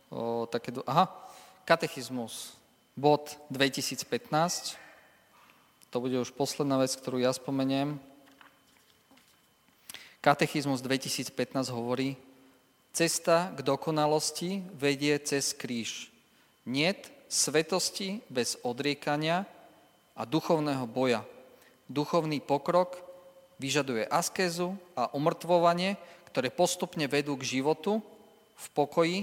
o, 0.10 0.50
také... 0.50 0.74
Aha, 0.90 1.06
katechizmus, 1.70 2.58
bod 3.00 3.40
2015. 3.48 4.76
To 5.90 5.98
bude 6.04 6.20
už 6.20 6.36
posledná 6.36 6.84
vec, 6.84 6.92
ktorú 6.92 7.24
ja 7.24 7.32
spomeniem. 7.32 7.96
Katechizmus 10.20 10.84
2015 10.84 11.72
hovorí, 11.72 12.20
Cesta 12.92 13.54
k 13.56 13.64
dokonalosti 13.64 14.66
vedie 14.76 15.16
cez 15.24 15.56
kríž. 15.56 16.12
Niet 16.68 17.08
svetosti 17.32 18.20
bez 18.28 18.60
odriekania 18.66 19.48
a 20.18 20.28
duchovného 20.28 20.84
boja. 20.90 21.24
Duchovný 21.88 22.44
pokrok 22.44 23.00
vyžaduje 23.62 24.10
askézu 24.10 24.76
a 24.98 25.08
umrtvovanie, 25.16 25.96
ktoré 26.34 26.52
postupne 26.52 27.08
vedú 27.08 27.38
k 27.40 27.62
životu 27.62 28.04
v 28.60 28.66
pokoji 28.76 29.18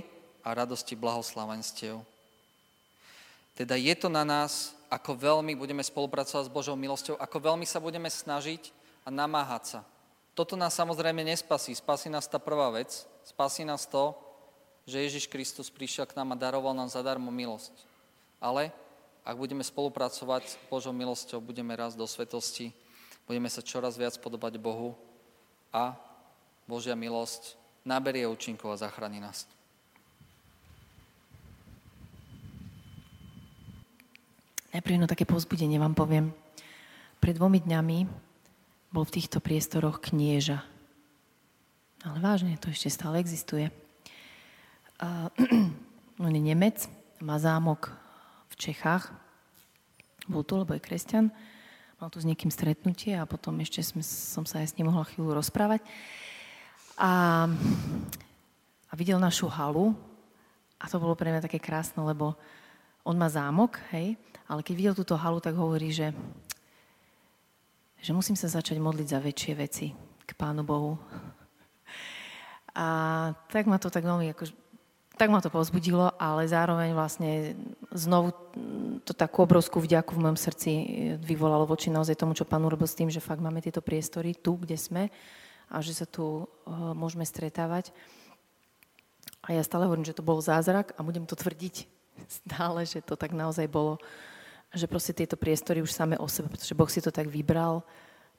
a 0.46 0.54
radosti 0.54 0.94
blahoslavenstiev. 0.96 2.15
Teda 3.56 3.74
je 3.74 3.94
to 3.96 4.12
na 4.12 4.22
nás, 4.22 4.76
ako 4.92 5.16
veľmi 5.16 5.56
budeme 5.56 5.80
spolupracovať 5.82 6.46
s 6.46 6.52
Božou 6.52 6.76
milosťou, 6.76 7.16
ako 7.16 7.36
veľmi 7.40 7.64
sa 7.64 7.80
budeme 7.80 8.12
snažiť 8.12 8.70
a 9.02 9.10
namáhať 9.10 9.64
sa. 9.64 9.80
Toto 10.36 10.54
nás 10.54 10.76
samozrejme 10.76 11.24
nespasí. 11.24 11.72
Spasí 11.72 12.12
nás 12.12 12.28
tá 12.28 12.36
prvá 12.36 12.68
vec, 12.68 13.08
Spasí 13.26 13.66
nás 13.66 13.90
to, 13.90 14.14
že 14.86 15.02
Ježiš 15.02 15.26
Kristus 15.26 15.66
prišiel 15.66 16.06
k 16.06 16.14
nám 16.14 16.30
a 16.30 16.38
daroval 16.38 16.78
nám 16.78 16.86
zadarmo 16.86 17.34
milosť. 17.34 17.74
Ale 18.38 18.70
ak 19.26 19.34
budeme 19.34 19.66
spolupracovať 19.66 20.46
s 20.46 20.54
Božou 20.70 20.94
milosťou, 20.94 21.42
budeme 21.42 21.74
raz 21.74 21.98
do 21.98 22.06
svetosti, 22.06 22.70
budeme 23.26 23.50
sa 23.50 23.66
čoraz 23.66 23.98
viac 23.98 24.14
podobať 24.22 24.62
Bohu 24.62 24.94
a 25.74 25.98
Božia 26.70 26.94
milosť 26.94 27.58
naberie 27.82 28.30
účinkov 28.30 28.78
a 28.78 28.86
zachráni 28.86 29.18
nás. 29.18 29.50
Najprv 34.76 34.92
jedno 35.00 35.08
také 35.08 35.24
povzbudenie 35.24 35.80
vám 35.80 35.96
poviem. 35.96 36.36
Pred 37.16 37.40
dvomi 37.40 37.64
dňami 37.64 38.04
bol 38.92 39.08
v 39.08 39.14
týchto 39.16 39.40
priestoroch 39.40 40.04
knieža, 40.04 40.60
ale 42.04 42.20
vážne, 42.20 42.60
to 42.60 42.68
ešte 42.68 42.92
stále 42.92 43.16
existuje. 43.16 43.72
Uh, 45.00 45.32
on 46.20 46.28
je 46.28 46.42
Nemec, 46.44 46.92
má 47.24 47.40
zámok 47.40 47.88
v 48.52 48.54
Čechách. 48.68 49.16
Bol 50.28 50.44
tu, 50.44 50.60
lebo 50.60 50.76
je 50.76 50.84
kresťan. 50.84 51.32
Mal 51.96 52.12
tu 52.12 52.20
s 52.20 52.28
niekým 52.28 52.52
stretnutie 52.52 53.16
a 53.16 53.24
potom 53.24 53.56
ešte 53.64 53.80
sme, 53.80 54.04
som 54.04 54.44
sa 54.44 54.60
aj 54.60 54.68
s 54.68 54.76
ním 54.76 54.92
mohla 54.92 55.08
chvíľu 55.08 55.40
rozprávať. 55.40 55.80
A, 57.00 57.48
a 58.84 58.92
videl 58.92 59.16
našu 59.16 59.48
halu 59.48 59.96
a 60.76 60.84
to 60.84 61.00
bolo 61.00 61.16
pre 61.16 61.32
mňa 61.32 61.48
také 61.48 61.64
krásne, 61.64 62.04
lebo 62.04 62.36
on 63.08 63.16
má 63.16 63.32
zámok, 63.32 63.80
hej, 63.96 64.20
ale 64.46 64.62
keď 64.62 64.74
videl 64.74 64.94
túto 64.94 65.18
halu, 65.18 65.42
tak 65.42 65.58
hovorí, 65.58 65.90
že, 65.90 66.14
že 67.98 68.14
musím 68.14 68.38
sa 68.38 68.46
začať 68.46 68.78
modliť 68.78 69.06
za 69.10 69.18
väčšie 69.18 69.52
veci 69.58 69.86
k 70.26 70.30
Pánu 70.38 70.62
Bohu. 70.62 70.94
A 72.76 72.86
tak 73.50 73.66
ma 73.66 73.80
to 73.80 73.90
tak 73.90 74.04
veľmi, 74.04 74.30
ako, 74.36 74.52
tak 75.16 75.32
ma 75.32 75.40
to 75.40 75.48
pozbudilo, 75.48 76.12
ale 76.20 76.44
zároveň 76.44 76.92
vlastne 76.92 77.56
znovu 77.88 78.36
to 79.02 79.16
takú 79.16 79.48
obrovskú 79.48 79.80
vďaku 79.80 80.12
v 80.12 80.22
mojom 80.28 80.38
srdci 80.38 80.70
vyvolalo 81.24 81.64
voči 81.64 81.88
naozaj 81.88 82.20
tomu, 82.20 82.36
čo 82.36 82.44
pán 82.44 82.60
urobil 82.62 82.84
s 82.84 82.98
tým, 82.98 83.08
že 83.08 83.24
fakt 83.24 83.40
máme 83.40 83.64
tieto 83.64 83.80
priestory 83.80 84.36
tu, 84.36 84.60
kde 84.60 84.76
sme 84.76 85.08
a 85.72 85.80
že 85.80 85.96
sa 85.96 86.06
tu 86.06 86.44
uh, 86.46 86.92
môžeme 86.92 87.24
stretávať. 87.24 87.90
A 89.46 89.56
ja 89.56 89.62
stále 89.64 89.88
hovorím, 89.88 90.06
že 90.06 90.14
to 90.14 90.26
bol 90.26 90.38
zázrak 90.38 90.92
a 90.94 91.00
budem 91.00 91.24
to 91.24 91.34
tvrdiť 91.34 91.88
stále, 92.28 92.84
že 92.84 93.00
to 93.00 93.16
tak 93.16 93.32
naozaj 93.32 93.68
bolo, 93.70 93.96
že 94.76 94.86
proste 94.86 95.16
tieto 95.16 95.40
priestory 95.40 95.80
už 95.80 95.90
same 95.90 96.20
o 96.20 96.28
sebe, 96.28 96.52
pretože 96.52 96.76
Boh 96.76 96.86
si 96.92 97.00
to 97.00 97.08
tak 97.08 97.32
vybral, 97.32 97.80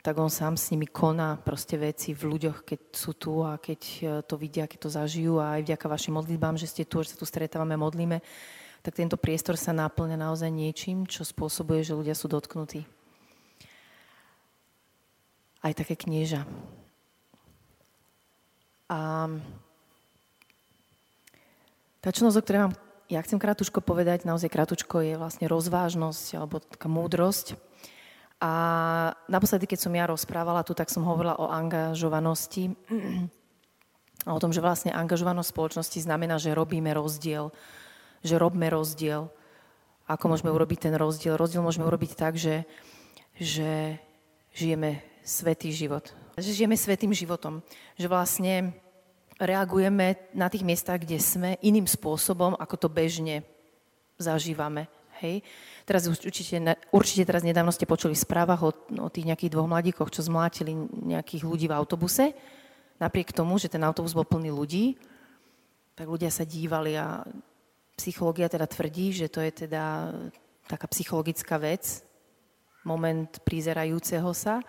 tak 0.05 0.15
on 0.21 0.29
sám 0.29 0.55
s 0.55 0.69
nimi 0.69 0.85
koná 0.85 1.35
proste 1.41 1.75
veci 1.75 2.13
v 2.13 2.37
ľuďoch, 2.37 2.63
keď 2.63 2.79
sú 2.93 3.11
tu 3.17 3.41
a 3.41 3.57
keď 3.57 3.81
e, 3.81 4.01
to 4.23 4.37
vidia, 4.37 4.69
keď 4.69 4.79
to 4.87 4.89
zažijú 4.93 5.41
a 5.41 5.57
aj 5.57 5.67
vďaka 5.67 5.85
vašim 5.89 6.13
modlitbám, 6.15 6.55
že 6.55 6.69
ste 6.69 6.85
tu, 6.85 7.01
že 7.01 7.11
sa 7.11 7.19
tu 7.19 7.25
stretávame, 7.25 7.75
modlíme, 7.75 8.21
tak 8.85 8.93
tento 8.95 9.17
priestor 9.19 9.59
sa 9.59 9.75
náplňa 9.75 10.15
naozaj 10.15 10.47
niečím, 10.47 11.03
čo 11.09 11.25
spôsobuje, 11.27 11.83
že 11.83 11.97
ľudia 11.97 12.15
sú 12.15 12.31
dotknutí. 12.31 12.87
Aj 15.65 15.73
také 15.73 15.97
knieža. 15.97 16.47
A 18.87 19.27
tá 21.99 22.09
činnosť, 22.15 22.37
o 22.39 22.43
ktorej 22.45 22.61
vám 22.69 22.75
ja 23.07 23.23
chcem 23.23 23.39
kratučko 23.39 23.79
povedať, 23.79 24.27
naozaj 24.27 24.51
kratučko 24.51 24.99
je 24.99 25.15
vlastne 25.15 25.47
rozvážnosť 25.47 26.25
alebo 26.35 26.59
taká 26.59 26.91
múdrosť. 26.91 27.55
A 28.37 28.51
naposledy, 29.25 29.65
keď 29.65 29.79
som 29.81 29.93
ja 29.97 30.05
rozprávala 30.05 30.61
tu, 30.61 30.77
tak 30.77 30.93
som 30.93 31.01
hovorila 31.07 31.41
o 31.41 31.49
angažovanosti 31.49 32.75
a 34.27 34.29
o 34.35 34.41
tom, 34.43 34.53
že 34.53 34.61
vlastne 34.61 34.93
angažovanosť 34.93 35.49
spoločnosti 35.49 35.99
znamená, 36.03 36.37
že 36.37 36.53
robíme 36.53 36.93
rozdiel, 36.93 37.49
že 38.21 38.35
robíme 38.37 38.69
rozdiel. 38.69 39.31
Ako 40.05 40.29
môžeme 40.29 40.53
urobiť 40.53 40.87
ten 40.87 40.95
rozdiel? 40.95 41.39
Rozdiel 41.39 41.65
môžeme 41.65 41.87
urobiť 41.87 42.13
tak, 42.13 42.37
že, 42.37 42.67
že 43.35 43.97
žijeme 44.53 45.01
svetý 45.25 45.73
život. 45.73 46.13
Že 46.37 46.63
žijeme 46.63 46.77
svetým 46.77 47.11
životom. 47.11 47.65
Že 47.97 48.07
vlastne 48.07 48.53
reagujeme 49.37 50.17
na 50.33 50.49
tých 50.49 50.65
miestach, 50.65 51.01
kde 51.01 51.21
sme, 51.21 51.61
iným 51.61 51.85
spôsobom, 51.85 52.57
ako 52.57 52.75
to 52.75 52.87
bežne 52.89 53.45
zažívame. 54.17 54.89
Hej. 55.17 55.41
Teraz 55.85 56.05
určite, 56.05 56.61
určite 56.93 57.25
teraz 57.25 57.41
nedávno 57.41 57.73
ste 57.73 57.89
počuli 57.89 58.13
v 58.13 58.21
správach 58.21 58.61
o, 58.61 58.69
o 59.01 59.09
tých 59.09 59.25
nejakých 59.25 59.53
dvoch 59.57 59.69
mladíkoch, 59.69 60.13
čo 60.13 60.25
zmlátili 60.25 60.77
nejakých 61.09 61.41
ľudí 61.41 61.65
v 61.65 61.73
autobuse. 61.73 62.37
Napriek 63.01 63.33
tomu, 63.33 63.57
že 63.57 63.69
ten 63.69 63.81
autobus 63.81 64.13
bol 64.13 64.25
plný 64.25 64.53
ľudí, 64.53 64.97
tak 65.97 66.05
ľudia 66.05 66.29
sa 66.29 66.45
dívali 66.45 66.93
a 66.97 67.25
psychológia 67.97 68.45
teda 68.45 68.69
tvrdí, 68.69 69.09
že 69.09 69.29
to 69.29 69.41
je 69.41 69.65
teda 69.65 70.13
taká 70.69 70.85
psychologická 70.93 71.57
vec, 71.57 72.05
moment 72.85 73.29
prizerajúceho 73.41 74.29
sa 74.37 74.61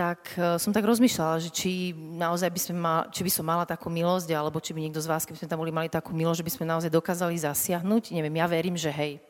tak 0.00 0.32
e, 0.40 0.56
som 0.56 0.72
tak 0.72 0.88
rozmýšľala, 0.88 1.44
že 1.44 1.52
či 1.52 1.92
naozaj 1.92 2.48
by, 2.48 2.60
sme 2.64 2.76
mal, 2.80 3.00
či 3.12 3.20
by 3.20 3.28
som 3.28 3.44
mala 3.44 3.68
takú 3.68 3.92
milosť, 3.92 4.32
alebo 4.32 4.56
či 4.56 4.72
by 4.72 4.88
niekto 4.88 5.04
z 5.04 5.10
vás, 5.12 5.28
keby 5.28 5.44
sme 5.44 5.50
tam 5.52 5.60
boli 5.60 5.68
mali 5.68 5.92
takú 5.92 6.16
milosť, 6.16 6.40
že 6.40 6.46
by 6.48 6.52
sme 6.56 6.64
naozaj 6.72 6.88
dokázali 6.88 7.36
zasiahnuť. 7.36 8.16
Neviem, 8.16 8.40
ja 8.40 8.48
verím, 8.48 8.80
že 8.80 8.88
hej. 8.88 9.20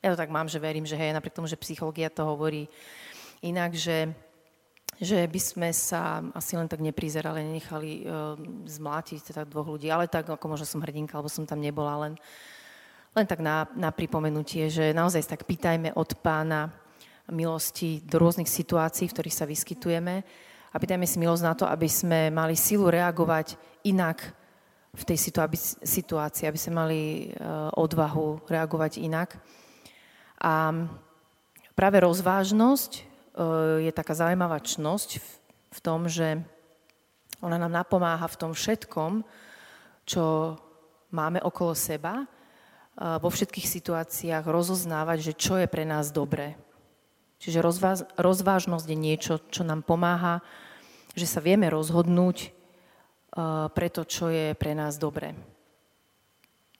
Ja 0.00 0.16
to 0.16 0.20
tak 0.20 0.32
mám, 0.32 0.48
že 0.48 0.56
verím, 0.56 0.88
že 0.88 0.96
hej, 0.96 1.12
napriek 1.12 1.36
tomu, 1.36 1.44
že 1.44 1.60
psychológia 1.60 2.08
to 2.08 2.24
hovorí 2.24 2.64
inak, 3.44 3.76
že, 3.76 4.08
že 5.04 5.20
by 5.28 5.40
sme 5.40 5.68
sa 5.76 6.24
asi 6.32 6.56
len 6.56 6.64
tak 6.64 6.80
neprizerali, 6.80 7.44
nenechali 7.44 8.08
uh, 8.08 8.40
zmlátiť 8.64 9.36
teda 9.36 9.44
dvoch 9.44 9.68
ľudí, 9.68 9.92
ale 9.92 10.08
tak 10.08 10.32
ako 10.32 10.44
možno 10.48 10.64
som 10.64 10.80
hrdinka, 10.80 11.12
alebo 11.12 11.28
som 11.28 11.44
tam 11.44 11.60
nebola, 11.60 12.08
len, 12.08 12.16
len 13.12 13.26
tak 13.28 13.44
na, 13.44 13.68
na 13.76 13.92
pripomenutie, 13.92 14.72
že 14.72 14.96
naozaj 14.96 15.28
tak 15.28 15.44
pýtajme 15.44 15.92
od 15.92 16.08
pána, 16.24 16.72
milosti 17.32 18.04
do 18.04 18.20
rôznych 18.20 18.48
situácií, 18.48 19.08
v 19.08 19.14
ktorých 19.16 19.38
sa 19.38 19.48
vyskytujeme 19.48 20.24
a 20.74 20.76
pýtajme 20.76 21.06
si 21.06 21.16
milosť 21.22 21.44
na 21.46 21.54
to, 21.54 21.64
aby 21.64 21.86
sme 21.86 22.34
mali 22.34 22.58
silu 22.58 22.90
reagovať 22.90 23.54
inak 23.86 24.34
v 24.94 25.02
tej 25.02 25.18
situácii, 25.82 26.44
aby 26.46 26.58
sme 26.58 26.74
mali 26.74 27.00
e, 27.00 27.26
odvahu 27.74 28.46
reagovať 28.46 29.02
inak. 29.02 29.38
A 30.38 30.70
práve 31.74 31.98
rozvážnosť 32.02 32.90
e, 32.94 33.02
je 33.86 33.92
taká 33.94 34.14
zaujímavá 34.14 34.62
čnosť 34.62 35.18
v 35.74 35.78
tom, 35.82 36.06
že 36.06 36.42
ona 37.42 37.58
nám 37.58 37.74
napomáha 37.74 38.26
v 38.30 38.38
tom 38.38 38.52
všetkom, 38.54 39.26
čo 40.06 40.54
máme 41.10 41.42
okolo 41.42 41.74
seba, 41.74 42.22
e, 42.22 42.26
vo 43.18 43.30
všetkých 43.30 43.66
situáciách 43.66 44.44
rozoznávať, 44.46 45.30
že 45.30 45.38
čo 45.38 45.54
je 45.58 45.66
pre 45.66 45.82
nás 45.82 46.14
dobré. 46.14 46.54
Čiže 47.44 47.60
rozváž, 47.60 48.08
rozvážnosť 48.16 48.86
je 48.88 48.96
niečo, 48.96 49.36
čo 49.52 49.68
nám 49.68 49.84
pomáha, 49.84 50.40
že 51.12 51.28
sa 51.28 51.44
vieme 51.44 51.68
rozhodnúť 51.68 52.48
uh, 52.48 53.68
pre 53.68 53.92
to, 53.92 54.08
čo 54.08 54.32
je 54.32 54.56
pre 54.56 54.72
nás 54.72 54.96
dobré. 54.96 55.36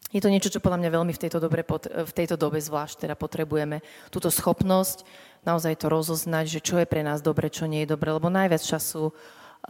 Je 0.08 0.24
to 0.24 0.32
niečo, 0.32 0.48
čo 0.48 0.64
podľa 0.64 0.80
mňa 0.80 0.90
veľmi 0.94 1.12
v 1.12 1.20
tejto, 1.20 1.36
dobe, 1.36 1.60
v 1.60 2.12
tejto 2.16 2.40
dobe 2.40 2.64
zvlášť 2.64 3.04
teda 3.04 3.12
potrebujeme. 3.12 3.84
Túto 4.08 4.32
schopnosť 4.32 5.04
naozaj 5.44 5.84
to 5.84 5.92
rozoznať, 5.92 6.48
že 6.48 6.60
čo 6.64 6.80
je 6.80 6.88
pre 6.88 7.04
nás 7.04 7.20
dobre, 7.20 7.52
čo 7.52 7.68
nie 7.68 7.84
je 7.84 7.92
dobre, 7.92 8.14
lebo 8.14 8.32
najviac 8.32 8.64
času 8.64 9.12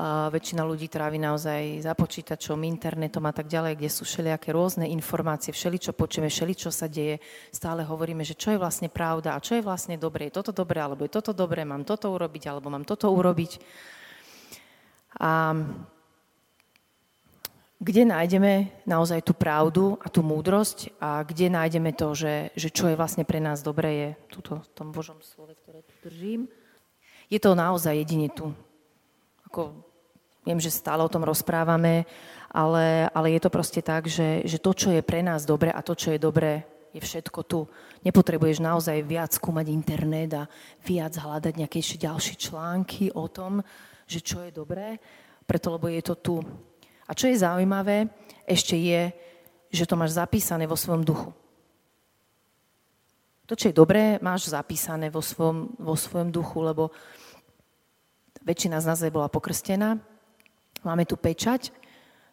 väčšina 0.02 0.66
ľudí 0.66 0.90
trávi 0.90 1.22
naozaj 1.22 1.86
za 1.86 1.94
počítačom, 1.94 2.66
internetom 2.66 3.22
a 3.30 3.32
tak 3.32 3.46
ďalej, 3.46 3.78
kde 3.78 3.90
sú 3.94 4.02
všelijaké 4.02 4.50
rôzne 4.50 4.90
informácie, 4.90 5.54
všeličo 5.54 5.94
počujeme, 5.94 6.26
všeličo 6.26 6.74
sa 6.74 6.90
deje. 6.90 7.22
Stále 7.54 7.86
hovoríme, 7.86 8.26
že 8.26 8.34
čo 8.34 8.50
je 8.50 8.58
vlastne 8.58 8.90
pravda 8.90 9.38
a 9.38 9.42
čo 9.44 9.54
je 9.54 9.62
vlastne 9.62 9.94
dobre. 9.94 10.26
Je 10.26 10.42
toto 10.42 10.50
dobré, 10.50 10.82
alebo 10.82 11.06
je 11.06 11.14
toto 11.14 11.30
dobré, 11.30 11.62
mám 11.62 11.86
toto 11.86 12.10
urobiť, 12.10 12.42
alebo 12.50 12.74
mám 12.74 12.82
toto 12.82 13.06
urobiť. 13.14 13.62
A 15.22 15.54
kde 17.78 18.02
nájdeme 18.02 18.82
naozaj 18.90 19.22
tú 19.22 19.30
pravdu 19.30 19.94
a 20.02 20.10
tú 20.10 20.26
múdrosť 20.26 20.90
a 20.98 21.22
kde 21.22 21.54
nájdeme 21.54 21.94
to, 21.94 22.18
že, 22.18 22.50
že 22.58 22.72
čo 22.74 22.90
je 22.90 22.98
vlastne 22.98 23.22
pre 23.22 23.38
nás 23.38 23.62
dobré, 23.62 23.90
je 23.94 24.08
tuto, 24.26 24.58
v 24.58 24.70
tom 24.74 24.90
Božom 24.90 25.22
slove, 25.22 25.54
ktoré 25.62 25.86
tu 25.86 25.94
držím. 26.02 26.50
Je 27.30 27.38
to 27.38 27.54
naozaj 27.54 27.94
jedine 27.94 28.32
tu, 28.32 28.50
ako, 29.54 29.70
viem, 30.42 30.58
že 30.58 30.74
stále 30.74 31.06
o 31.06 31.06
tom 31.06 31.22
rozprávame, 31.22 32.02
ale, 32.50 33.06
ale 33.14 33.38
je 33.38 33.40
to 33.46 33.54
proste 33.54 33.86
tak, 33.86 34.10
že, 34.10 34.42
že 34.42 34.58
to, 34.58 34.74
čo 34.74 34.90
je 34.90 34.98
pre 35.06 35.22
nás 35.22 35.46
dobre 35.46 35.70
a 35.70 35.78
to, 35.78 35.94
čo 35.94 36.10
je 36.10 36.18
dobré, 36.18 36.66
je 36.90 36.98
všetko 36.98 37.40
tu. 37.46 37.70
Nepotrebuješ 38.02 38.58
naozaj 38.58 39.06
viac 39.06 39.30
skúmať 39.30 39.70
internet 39.70 40.30
a 40.34 40.50
viac 40.82 41.14
hľadať 41.14 41.54
nejaké 41.54 41.78
ešte 41.78 42.02
ďalšie 42.02 42.34
články 42.34 43.14
o 43.14 43.30
tom, 43.30 43.62
že 44.10 44.18
čo 44.18 44.42
je 44.42 44.50
dobré, 44.50 44.98
preto 45.46 45.70
lebo 45.70 45.86
je 45.86 46.02
to 46.02 46.14
tu. 46.18 46.36
A 47.06 47.14
čo 47.14 47.30
je 47.30 47.38
zaujímavé, 47.38 48.10
ešte 48.42 48.74
je, 48.74 49.14
že 49.70 49.86
to 49.86 49.94
máš 49.94 50.18
zapísané 50.18 50.66
vo 50.66 50.74
svojom 50.74 51.06
duchu. 51.06 51.30
To, 53.46 53.54
čo 53.54 53.70
je 53.70 53.76
dobré, 53.76 54.18
máš 54.18 54.50
zapísané 54.50 55.14
vo 55.14 55.22
svojom, 55.22 55.78
vo 55.78 55.94
svojom 55.94 56.34
duchu, 56.34 56.58
lebo 56.64 56.90
väčšina 58.44 58.78
z 58.78 58.88
nás 58.92 59.00
aj 59.00 59.12
bola 59.12 59.32
pokrstená. 59.32 59.98
Máme 60.84 61.08
tu 61.08 61.16
pečať 61.16 61.72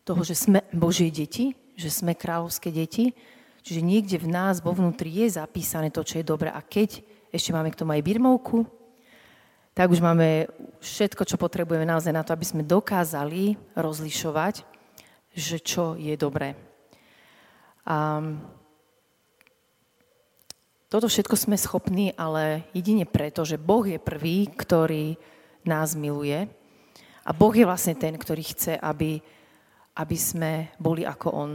toho, 0.04 0.21
že 0.28 0.36
sme 0.36 0.60
Božie 0.76 1.08
deti, 1.08 1.56
že 1.80 1.88
sme 1.88 2.13
kráľovské 2.13 2.69
deti. 2.69 3.15
Čiže 3.63 3.82
niekde 3.82 4.17
v 4.19 4.28
nás, 4.28 4.60
vo 4.60 4.76
vnútri 4.76 5.24
je 5.24 5.39
zapísané 5.39 5.88
to, 5.89 6.04
čo 6.04 6.19
je 6.19 6.26
dobré. 6.28 6.52
A 6.52 6.60
keď 6.60 7.00
ešte 7.32 7.56
máme 7.56 7.71
k 7.71 7.80
tomu 7.80 7.95
aj 7.95 8.04
birmovku, 8.04 8.67
tak 9.71 9.88
už 9.88 10.04
máme 10.04 10.52
všetko, 10.84 11.24
čo 11.24 11.39
potrebujeme 11.39 11.88
naozaj 11.88 12.12
na 12.12 12.28
to, 12.28 12.36
aby 12.36 12.43
sme 12.43 12.67
dokázali 12.67 13.56
rozlišovať, 13.80 14.67
že 15.32 15.63
čo 15.63 15.95
je 15.95 16.12
dobré. 16.19 16.60
A 17.88 18.19
toto 20.91 21.08
všetko 21.08 21.39
sme 21.39 21.56
schopní, 21.56 22.12
ale 22.19 22.67
jedine 22.76 23.08
preto, 23.08 23.47
že 23.47 23.56
Boh 23.56 23.88
je 23.88 23.95
prvý, 23.95 24.52
ktorý 24.52 25.15
nás 25.67 25.93
miluje. 25.93 26.50
A 27.21 27.32
Boh 27.34 27.54
je 27.54 27.65
vlastne 27.67 27.93
ten, 27.93 28.17
ktorý 28.17 28.41
chce, 28.41 28.74
aby, 28.82 29.21
aby 29.93 30.17
sme 30.17 30.74
boli 30.82 31.06
ako 31.06 31.28
On. 31.32 31.52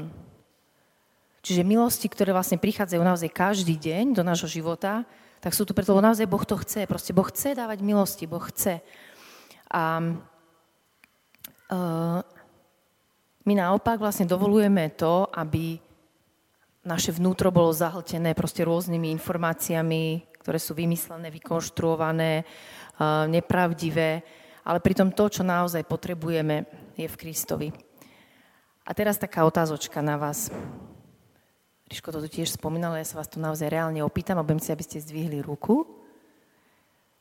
Čiže 1.47 1.63
milosti, 1.63 2.11
ktoré 2.11 2.35
vlastne 2.35 2.59
prichádzajú 2.59 3.03
naozaj 3.03 3.31
každý 3.31 3.79
deň 3.79 4.19
do 4.19 4.23
nášho 4.27 4.51
života, 4.51 5.07
tak 5.39 5.55
sú 5.55 5.63
tu 5.63 5.75
preto, 5.75 5.95
lebo 5.95 6.03
naozaj 6.03 6.27
Boh 6.27 6.43
to 6.43 6.59
chce. 6.59 6.91
Proste 6.91 7.15
Boh 7.15 7.27
chce 7.31 7.55
dávať 7.55 7.79
milosti, 7.87 8.27
Boh 8.27 8.43
chce. 8.43 8.83
A 9.71 10.03
uh, 11.71 12.19
my 13.47 13.55
naopak 13.55 14.03
vlastne 14.03 14.27
dovolujeme 14.27 14.91
to, 14.99 15.31
aby 15.31 15.79
naše 16.83 17.15
vnútro 17.15 17.55
bolo 17.55 17.71
zahltené 17.75 18.35
proste 18.35 18.63
rôznymi 18.63 19.11
informáciami, 19.19 20.23
ktoré 20.47 20.63
sú 20.63 20.79
vymyslené, 20.79 21.27
vykonštruované, 21.35 22.47
nepravdivé, 23.27 24.23
ale 24.63 24.79
pritom 24.79 25.11
to, 25.11 25.27
čo 25.27 25.43
naozaj 25.43 25.83
potrebujeme, 25.83 26.63
je 26.95 27.11
v 27.11 27.19
Kristovi. 27.19 27.69
A 28.87 28.95
teraz 28.95 29.19
taká 29.19 29.43
otázočka 29.43 29.99
na 29.99 30.15
vás. 30.15 30.55
Ríško 31.91 32.15
to 32.15 32.23
tu 32.23 32.39
tiež 32.39 32.55
spomínal, 32.55 32.95
ja 32.95 33.03
sa 33.03 33.19
vás 33.19 33.27
tu 33.27 33.43
naozaj 33.43 33.67
reálne 33.67 34.07
opýtam 34.07 34.39
a 34.39 34.47
budem 34.47 34.63
si, 34.63 34.71
aby 34.71 34.87
ste 34.87 35.03
zdvihli 35.03 35.43
ruku, 35.43 35.83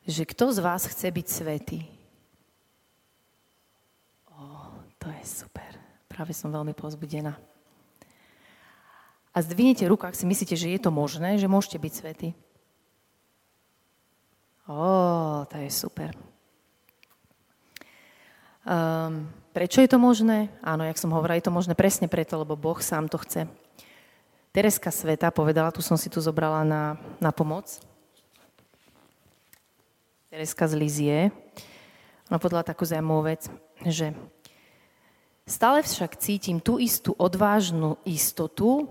že 0.06 0.22
kto 0.22 0.54
z 0.54 0.62
vás 0.62 0.86
chce 0.86 1.10
byť 1.10 1.26
svetý? 1.26 1.82
Ó, 4.38 4.70
to 5.02 5.10
je 5.10 5.22
super. 5.26 5.74
Práve 6.06 6.30
som 6.30 6.54
veľmi 6.54 6.78
pozbudená. 6.78 7.34
A 9.34 9.38
zdvihnite 9.42 9.82
ruku, 9.90 10.06
ak 10.06 10.14
si 10.14 10.30
myslíte, 10.30 10.54
že 10.54 10.70
je 10.70 10.78
to 10.78 10.94
možné, 10.94 11.42
že 11.42 11.50
môžete 11.50 11.82
byť 11.82 11.92
svetí. 11.92 12.30
Ó, 14.66 15.46
to 15.46 15.56
je 15.62 15.70
super. 15.70 16.10
Um, 18.66 19.30
prečo 19.54 19.78
je 19.78 19.88
to 19.90 19.98
možné? 20.02 20.50
Áno, 20.58 20.82
jak 20.82 20.98
som 20.98 21.14
hovorila, 21.14 21.38
je 21.38 21.46
to 21.46 21.54
možné 21.54 21.78
presne 21.78 22.10
preto, 22.10 22.34
lebo 22.42 22.58
Boh 22.58 22.78
sám 22.82 23.06
to 23.06 23.18
chce. 23.22 23.46
Tereska 24.50 24.90
Sveta 24.90 25.30
povedala, 25.30 25.70
tu 25.70 25.80
som 25.80 25.94
si 25.94 26.10
tu 26.10 26.18
zobrala 26.18 26.66
na, 26.66 26.98
na 27.22 27.30
pomoc. 27.30 27.78
Tereska 30.28 30.66
z 30.66 30.74
Lizie. 30.74 31.18
Ona 32.26 32.42
povedala 32.42 32.66
takú 32.66 32.82
zaujímavú 32.82 33.30
vec, 33.30 33.46
že 33.86 34.10
Stále 35.46 35.86
však 35.86 36.18
cítim 36.18 36.58
tú 36.58 36.82
istú 36.82 37.14
odvážnu 37.14 38.02
istotu, 38.02 38.90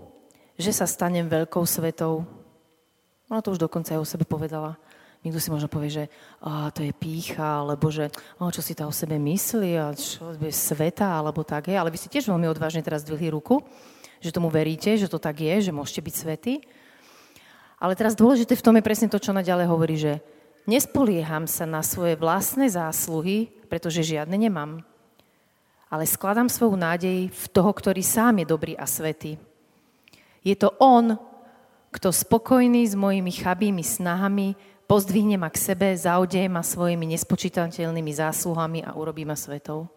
že 0.55 0.71
sa 0.71 0.87
stanem 0.87 1.27
veľkou 1.27 1.67
svetou. 1.67 2.23
Ona 3.27 3.43
to 3.43 3.51
už 3.51 3.59
dokonca 3.59 3.91
aj 3.91 3.99
o 3.99 4.07
sebe 4.07 4.23
povedala. 4.23 4.79
Niekto 5.25 5.41
si 5.41 5.49
možno 5.49 5.65
povie, 5.65 5.89
že 5.89 6.05
á, 6.37 6.69
to 6.69 6.85
je 6.85 6.93
pícha, 6.93 7.65
alebo 7.65 7.89
že 7.89 8.13
á, 8.37 8.45
čo 8.53 8.61
si 8.61 8.77
tá 8.77 8.85
o 8.85 8.93
sebe 8.93 9.17
myslí, 9.17 9.71
a 9.73 9.89
čo 9.97 10.37
je 10.37 10.53
sveta, 10.53 11.17
alebo 11.17 11.41
tak 11.41 11.73
je. 11.73 11.73
Ale 11.73 11.89
vy 11.89 11.97
ste 11.97 12.13
tiež 12.13 12.29
veľmi 12.29 12.45
odvážne 12.45 12.85
teraz 12.85 13.01
zdvihli 13.01 13.33
ruku, 13.33 13.65
že 14.21 14.29
tomu 14.29 14.53
veríte, 14.53 14.93
že 14.93 15.09
to 15.09 15.17
tak 15.17 15.41
je, 15.41 15.65
že 15.65 15.73
môžete 15.73 16.05
byť 16.05 16.13
svety. 16.13 16.53
Ale 17.81 17.97
teraz 17.97 18.13
dôležité 18.13 18.53
v 18.53 18.65
tom 18.69 18.77
je 18.77 18.85
presne 18.85 19.09
to, 19.09 19.17
čo 19.17 19.33
ona 19.33 19.41
ďalej 19.41 19.65
hovorí, 19.65 19.97
že 19.97 20.21
nespolieham 20.69 21.49
sa 21.49 21.65
na 21.65 21.81
svoje 21.81 22.13
vlastné 22.21 22.69
zásluhy, 22.69 23.49
pretože 23.65 24.05
žiadne 24.05 24.37
nemám. 24.37 24.85
Ale 25.89 26.05
skladám 26.05 26.53
svoju 26.53 26.77
nádej 26.77 27.33
v 27.33 27.45
toho, 27.49 27.73
ktorý 27.73 28.05
sám 28.05 28.41
je 28.41 28.45
dobrý 28.45 28.73
a 28.77 28.85
svetý. 28.85 29.41
Je 30.45 30.53
to 30.53 30.69
on, 30.77 31.17
kto 31.89 32.13
spokojný 32.13 32.85
s 32.85 32.93
mojimi 32.93 33.33
chabými 33.33 33.81
snahami 33.81 34.53
pozdvihne 34.85 35.37
ma 35.37 35.49
k 35.49 35.57
sebe, 35.57 35.93
zaudeje 35.97 36.45
ma 36.49 36.61
svojimi 36.61 37.09
nespočítateľnými 37.17 38.11
zásluhami 38.13 38.85
a 38.85 38.93
urobí 38.93 39.25
ma 39.25 39.37
svetou. 39.37 39.89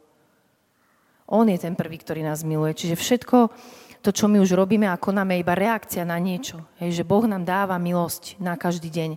On 1.28 1.44
je 1.44 1.60
ten 1.60 1.76
prvý, 1.76 2.00
ktorý 2.00 2.24
nás 2.24 2.40
miluje. 2.40 2.72
Čiže 2.72 2.96
všetko 2.96 3.52
to, 4.00 4.10
čo 4.16 4.32
my 4.32 4.40
už 4.40 4.56
robíme 4.56 4.88
a 4.88 4.96
konáme, 4.96 5.36
je 5.36 5.44
iba 5.44 5.52
reakcia 5.52 6.08
na 6.08 6.16
niečo. 6.16 6.64
Hej, 6.80 7.02
že 7.02 7.08
Boh 7.08 7.28
nám 7.28 7.44
dáva 7.44 7.76
milosť 7.76 8.40
na 8.40 8.56
každý 8.56 8.88
deň, 8.88 9.10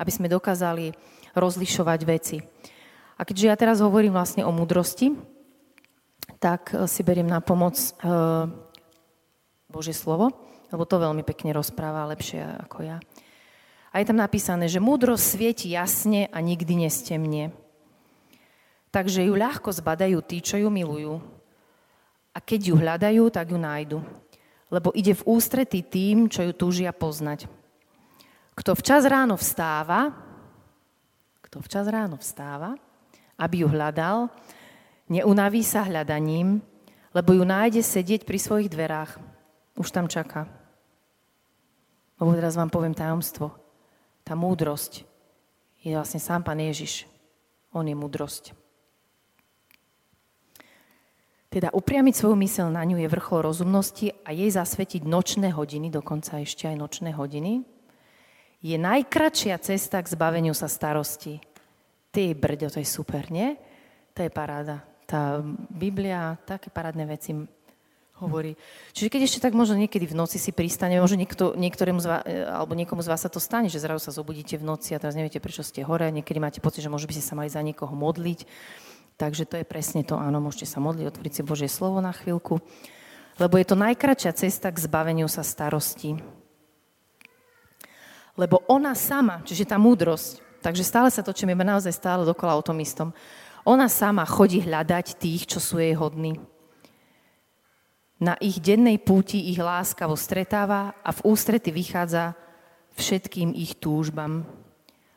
aby 0.00 0.10
sme 0.10 0.32
dokázali 0.32 0.96
rozlišovať 1.36 2.00
veci. 2.08 2.40
A 3.18 3.26
keďže 3.26 3.48
ja 3.50 3.56
teraz 3.58 3.84
hovorím 3.84 4.16
vlastne 4.16 4.48
o 4.48 4.54
múdrosti, 4.54 5.12
tak 6.38 6.70
si 6.86 7.02
beriem 7.02 7.26
na 7.26 7.42
pomoc 7.42 7.74
uh, 7.76 8.46
Božie 9.66 9.92
slovo, 9.92 10.30
lebo 10.70 10.86
to 10.86 11.02
veľmi 11.02 11.26
pekne 11.26 11.50
rozpráva 11.52 12.08
lepšie 12.14 12.40
ako 12.64 12.86
ja. 12.86 12.96
A 13.88 14.00
je 14.00 14.08
tam 14.08 14.20
napísané, 14.20 14.68
že 14.68 14.84
múdrosť 14.84 15.24
svieti 15.24 15.72
jasne 15.72 16.28
a 16.28 16.38
nikdy 16.44 16.84
nestemne. 16.84 17.56
Takže 18.92 19.24
ju 19.24 19.34
ľahko 19.36 19.72
zbadajú 19.72 20.20
tí, 20.24 20.44
čo 20.44 20.60
ju 20.60 20.68
milujú. 20.68 21.20
A 22.36 22.38
keď 22.40 22.60
ju 22.72 22.74
hľadajú, 22.76 23.24
tak 23.32 23.52
ju 23.52 23.58
nájdu. 23.60 23.98
Lebo 24.68 24.92
ide 24.92 25.16
v 25.16 25.26
ústretí 25.28 25.80
tým, 25.80 26.28
čo 26.28 26.44
ju 26.44 26.52
túžia 26.52 26.92
poznať. 26.92 27.48
Kto 28.52 28.76
včas 28.76 29.08
ráno 29.08 29.40
vstáva, 29.40 30.12
kto 31.40 31.64
včas 31.64 31.88
ráno 31.88 32.20
vstáva, 32.20 32.76
aby 33.40 33.64
ju 33.64 33.68
hľadal, 33.72 34.28
neunaví 35.08 35.64
sa 35.64 35.88
hľadaním, 35.88 36.60
lebo 37.16 37.32
ju 37.32 37.44
nájde 37.48 37.80
sedieť 37.80 38.28
pri 38.28 38.36
svojich 38.36 38.68
dverách. 38.68 39.16
Už 39.80 39.88
tam 39.88 40.10
čaká. 40.10 40.44
Lebo 42.20 42.36
teraz 42.36 42.58
vám 42.58 42.68
poviem 42.68 42.92
tajomstvo 42.92 43.67
tá 44.28 44.36
múdrosť 44.36 45.08
je 45.80 45.96
vlastne 45.96 46.20
sám 46.20 46.44
Pán 46.44 46.60
Ježiš. 46.60 47.08
On 47.72 47.80
je 47.80 47.96
múdrosť. 47.96 48.52
Teda 51.48 51.72
upriamiť 51.72 52.12
svoju 52.12 52.36
mysel 52.44 52.68
na 52.68 52.84
ňu 52.84 53.00
je 53.00 53.08
vrchol 53.08 53.48
rozumnosti 53.48 54.12
a 54.20 54.36
jej 54.36 54.52
zasvetiť 54.52 55.08
nočné 55.08 55.48
hodiny, 55.56 55.88
dokonca 55.88 56.44
ešte 56.44 56.68
aj 56.68 56.76
nočné 56.76 57.16
hodiny, 57.16 57.64
je 58.60 58.76
najkračšia 58.76 59.56
cesta 59.64 60.04
k 60.04 60.12
zbaveniu 60.12 60.52
sa 60.52 60.68
starosti. 60.68 61.40
Ty 62.12 62.36
brďo, 62.36 62.68
to 62.68 62.84
je 62.84 62.88
super, 62.88 63.32
nie? 63.32 63.56
To 64.12 64.28
je 64.28 64.28
paráda. 64.28 64.84
Tá 65.08 65.40
Biblia, 65.72 66.36
také 66.44 66.68
parádne 66.68 67.08
veci 67.08 67.32
hovorí. 68.18 68.58
Čiže 68.92 69.08
keď 69.10 69.20
ešte 69.24 69.42
tak 69.42 69.54
možno 69.54 69.78
niekedy 69.78 70.10
v 70.10 70.18
noci 70.18 70.42
si 70.42 70.50
pristane, 70.50 70.98
možno 70.98 71.18
niekto, 71.18 71.54
niektorému 71.54 72.00
z 72.02 72.06
vás, 72.06 72.22
e, 72.26 72.42
alebo 72.44 72.74
niekomu 72.74 73.00
z 73.02 73.10
vás 73.10 73.22
sa 73.22 73.30
to 73.30 73.38
stane, 73.38 73.70
že 73.70 73.78
zrazu 73.78 74.02
sa 74.02 74.12
zobudíte 74.14 74.58
v 74.58 74.66
noci 74.66 74.94
a 74.94 75.00
teraz 75.00 75.14
neviete, 75.14 75.38
prečo 75.38 75.62
ste 75.62 75.86
hore, 75.86 76.10
niekedy 76.10 76.42
máte 76.42 76.58
pocit, 76.58 76.82
že 76.82 76.90
možno 76.90 77.06
by 77.06 77.14
ste 77.14 77.24
sa 77.24 77.38
mali 77.38 77.50
za 77.50 77.62
niekoho 77.62 77.94
modliť. 77.94 78.44
Takže 79.18 79.50
to 79.50 79.58
je 79.58 79.66
presne 79.66 80.06
to, 80.06 80.14
áno, 80.14 80.38
môžete 80.38 80.66
sa 80.66 80.78
modliť, 80.78 81.10
otvoriť 81.10 81.32
si 81.34 81.42
Božie 81.42 81.70
slovo 81.70 81.98
na 81.98 82.14
chvíľku, 82.14 82.62
lebo 83.38 83.54
je 83.58 83.66
to 83.66 83.74
najkračšia 83.78 84.30
cesta 84.34 84.70
k 84.70 84.78
zbaveniu 84.78 85.26
sa 85.26 85.42
starosti. 85.42 86.18
Lebo 88.38 88.62
ona 88.70 88.94
sama, 88.94 89.42
čiže 89.42 89.66
tá 89.66 89.74
múdrosť, 89.74 90.62
takže 90.62 90.86
stále 90.86 91.10
sa 91.10 91.26
točíme 91.26 91.50
naozaj 91.58 91.90
stále 91.90 92.22
dokola 92.22 92.54
o 92.54 92.62
tom 92.62 92.78
istom, 92.78 93.10
ona 93.66 93.90
sama 93.90 94.22
chodí 94.22 94.62
hľadať 94.62 95.18
tých, 95.18 95.50
čo 95.50 95.58
sú 95.58 95.82
jej 95.82 95.98
hodní 95.98 96.38
na 98.18 98.34
ich 98.42 98.58
dennej 98.58 98.98
púti 98.98 99.50
ich 99.50 99.62
láskavo 99.62 100.18
stretáva 100.18 100.94
a 101.02 101.10
v 101.14 101.24
ústrety 101.26 101.70
vychádza 101.70 102.34
všetkým 102.98 103.54
ich 103.54 103.78
túžbám. 103.78 104.42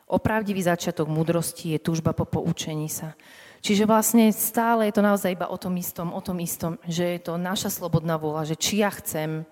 Opravdivý 0.06 0.62
začiatok 0.62 1.10
múdrosti 1.10 1.74
je 1.74 1.78
túžba 1.82 2.14
po 2.14 2.22
poučení 2.28 2.86
sa. 2.86 3.18
Čiže 3.62 3.86
vlastne 3.86 4.30
stále 4.34 4.90
je 4.90 4.94
to 4.98 5.02
naozaj 5.02 5.34
iba 5.34 5.46
o 5.50 5.58
tom 5.58 5.74
istom, 5.78 6.10
o 6.10 6.20
tom 6.22 6.42
istom, 6.42 6.78
že 6.86 7.18
je 7.18 7.20
to 7.22 7.38
naša 7.38 7.70
slobodná 7.70 8.18
vôľa, 8.18 8.54
že 8.54 8.56
či 8.58 8.82
ja 8.82 8.90
chcem, 8.90 9.46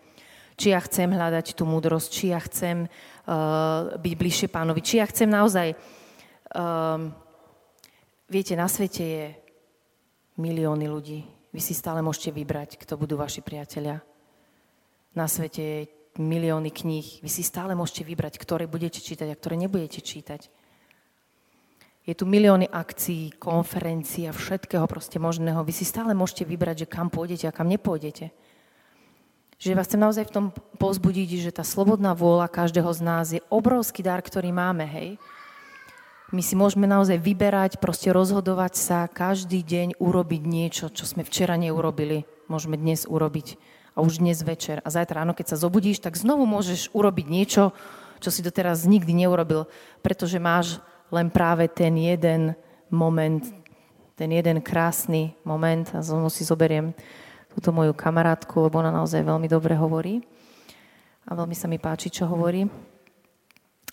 či 0.58 0.74
ja 0.74 0.82
chcem 0.82 1.10
hľadať 1.10 1.54
tú 1.54 1.62
múdrosť, 1.62 2.08
či 2.10 2.24
ja 2.34 2.42
chcem 2.42 2.86
uh, 2.86 3.94
byť 3.98 4.14
bližšie 4.18 4.48
pánovi, 4.50 4.80
či 4.82 5.02
ja 5.02 5.06
chcem 5.06 5.30
naozaj... 5.30 5.74
Uh, 6.50 7.14
viete, 8.30 8.54
na 8.54 8.70
svete 8.70 9.02
je 9.02 9.24
milióny 10.38 10.86
ľudí, 10.86 11.26
vy 11.50 11.60
si 11.60 11.74
stále 11.74 11.98
môžete 11.98 12.30
vybrať, 12.30 12.78
kto 12.78 12.94
budú 12.94 13.18
vaši 13.18 13.42
priatelia. 13.42 13.98
Na 15.18 15.26
svete 15.26 15.62
je 15.62 15.90
milióny 16.18 16.70
kníh. 16.70 17.22
Vy 17.22 17.30
si 17.30 17.42
stále 17.42 17.74
môžete 17.74 18.06
vybrať, 18.06 18.38
ktoré 18.38 18.70
budete 18.70 19.02
čítať 19.02 19.30
a 19.30 19.38
ktoré 19.38 19.58
nebudete 19.58 19.98
čítať. 19.98 20.46
Je 22.06 22.14
tu 22.16 22.24
milióny 22.24 22.66
akcií, 22.70 23.36
konferencií 23.36 24.26
a 24.26 24.34
všetkého 24.34 24.86
proste 24.88 25.20
možného. 25.20 25.62
Vy 25.66 25.74
si 25.74 25.84
stále 25.86 26.16
môžete 26.16 26.48
vybrať, 26.48 26.86
že 26.86 26.90
kam 26.90 27.12
pôjdete 27.12 27.46
a 27.46 27.54
kam 27.54 27.68
nepôjdete. 27.68 28.32
Že 29.60 29.76
vás 29.76 29.86
chcem 29.86 30.00
naozaj 30.00 30.24
v 30.26 30.34
tom 30.34 30.46
pozbudiť, 30.80 31.28
že 31.36 31.52
tá 31.52 31.60
slobodná 31.60 32.16
vôľa 32.16 32.48
každého 32.48 32.88
z 32.96 33.00
nás 33.04 33.26
je 33.36 33.44
obrovský 33.52 34.00
dar, 34.00 34.24
ktorý 34.24 34.48
máme, 34.48 34.88
hej. 34.88 35.20
My 36.30 36.46
si 36.46 36.54
môžeme 36.54 36.86
naozaj 36.86 37.18
vyberať, 37.18 37.82
proste 37.82 38.14
rozhodovať 38.14 38.78
sa 38.78 39.10
každý 39.10 39.66
deň 39.66 39.98
urobiť 39.98 40.42
niečo, 40.46 40.86
čo 40.86 41.02
sme 41.02 41.26
včera 41.26 41.58
neurobili. 41.58 42.22
Môžeme 42.46 42.78
dnes 42.78 43.02
urobiť 43.02 43.58
a 43.98 44.06
už 44.06 44.22
dnes 44.22 44.38
večer. 44.46 44.78
A 44.86 44.94
zajtra 44.94 45.26
ráno, 45.26 45.34
keď 45.34 45.50
sa 45.50 45.66
zobudíš, 45.66 45.98
tak 45.98 46.14
znovu 46.14 46.46
môžeš 46.46 46.94
urobiť 46.94 47.26
niečo, 47.26 47.74
čo 48.22 48.30
si 48.30 48.46
doteraz 48.46 48.86
nikdy 48.86 49.26
neurobil, 49.26 49.66
pretože 50.06 50.38
máš 50.38 50.78
len 51.10 51.34
práve 51.34 51.66
ten 51.66 51.98
jeden 51.98 52.54
moment, 52.94 53.42
ten 54.14 54.30
jeden 54.30 54.62
krásny 54.62 55.34
moment 55.42 55.90
a 55.90 55.98
znovu 55.98 56.30
si 56.30 56.46
zoberiem 56.46 56.94
túto 57.50 57.74
moju 57.74 57.90
kamarátku, 57.90 58.70
lebo 58.70 58.78
ona 58.78 58.94
naozaj 58.94 59.26
veľmi 59.26 59.50
dobre 59.50 59.74
hovorí 59.74 60.22
a 61.26 61.34
veľmi 61.34 61.58
sa 61.58 61.66
mi 61.66 61.82
páči, 61.82 62.06
čo 62.06 62.30
hovorí. 62.30 62.70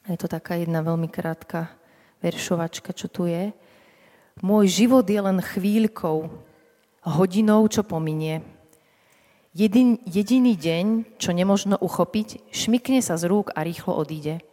Je 0.05 0.17
to 0.21 0.29
taká 0.29 0.61
jedna 0.61 0.85
veľmi 0.85 1.09
krátka 1.09 1.86
veršovačka, 2.21 2.93
čo 2.93 3.07
tu 3.09 3.29
je. 3.29 3.53
Môj 4.41 4.69
život 4.69 5.05
je 5.05 5.17
len 5.17 5.41
chvíľkou, 5.41 6.29
hodinou, 7.07 7.65
čo 7.71 7.87
pominie. 7.87 8.43
Jedin, 9.57 9.97
jediný 10.05 10.53
deň, 10.53 11.17
čo 11.17 11.33
nemožno 11.33 11.81
uchopiť, 11.81 12.53
šmikne 12.53 13.01
sa 13.01 13.17
z 13.17 13.25
rúk 13.25 13.49
a 13.57 13.65
rýchlo 13.65 13.97
odíde. 13.97 14.43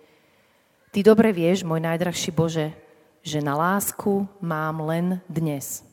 Ty 0.94 0.98
dobre 1.04 1.34
vieš, 1.34 1.66
môj 1.66 1.82
najdrahší 1.84 2.32
Bože, 2.32 2.72
že 3.20 3.44
na 3.44 3.52
lásku 3.58 4.24
mám 4.40 4.80
len 4.86 5.20
dnes. 5.28 5.84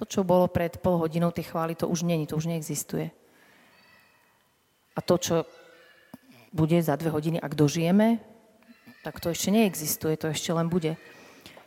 To, 0.00 0.08
čo 0.08 0.24
bolo 0.24 0.48
pred 0.48 0.80
pol 0.80 0.96
hodinou 0.98 1.30
tej 1.30 1.52
chvály, 1.52 1.76
to 1.76 1.90
už 1.90 2.08
není, 2.08 2.24
to 2.26 2.40
už 2.40 2.48
neexistuje. 2.48 3.12
A 4.94 5.00
to, 5.02 5.18
čo 5.18 5.34
bude 6.54 6.78
za 6.80 6.94
dve 6.94 7.10
hodiny, 7.10 7.36
ak 7.42 7.52
dožijeme, 7.52 8.22
tak 9.04 9.20
to 9.20 9.28
ešte 9.28 9.52
neexistuje, 9.52 10.16
to 10.16 10.32
ešte 10.32 10.48
len 10.56 10.72
bude. 10.72 10.96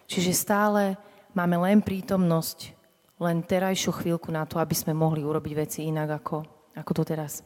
Čiže 0.09 0.33
stále 0.33 0.97
máme 1.37 1.61
len 1.61 1.85
prítomnosť, 1.85 2.73
len 3.21 3.45
terajšiu 3.45 3.93
chvíľku 3.93 4.33
na 4.33 4.49
to, 4.49 4.57
aby 4.57 4.73
sme 4.73 4.97
mohli 4.97 5.21
urobiť 5.21 5.53
veci 5.53 5.79
inak 5.85 6.17
ako, 6.17 6.41
ako 6.73 6.91
to 6.97 7.03
teraz. 7.05 7.45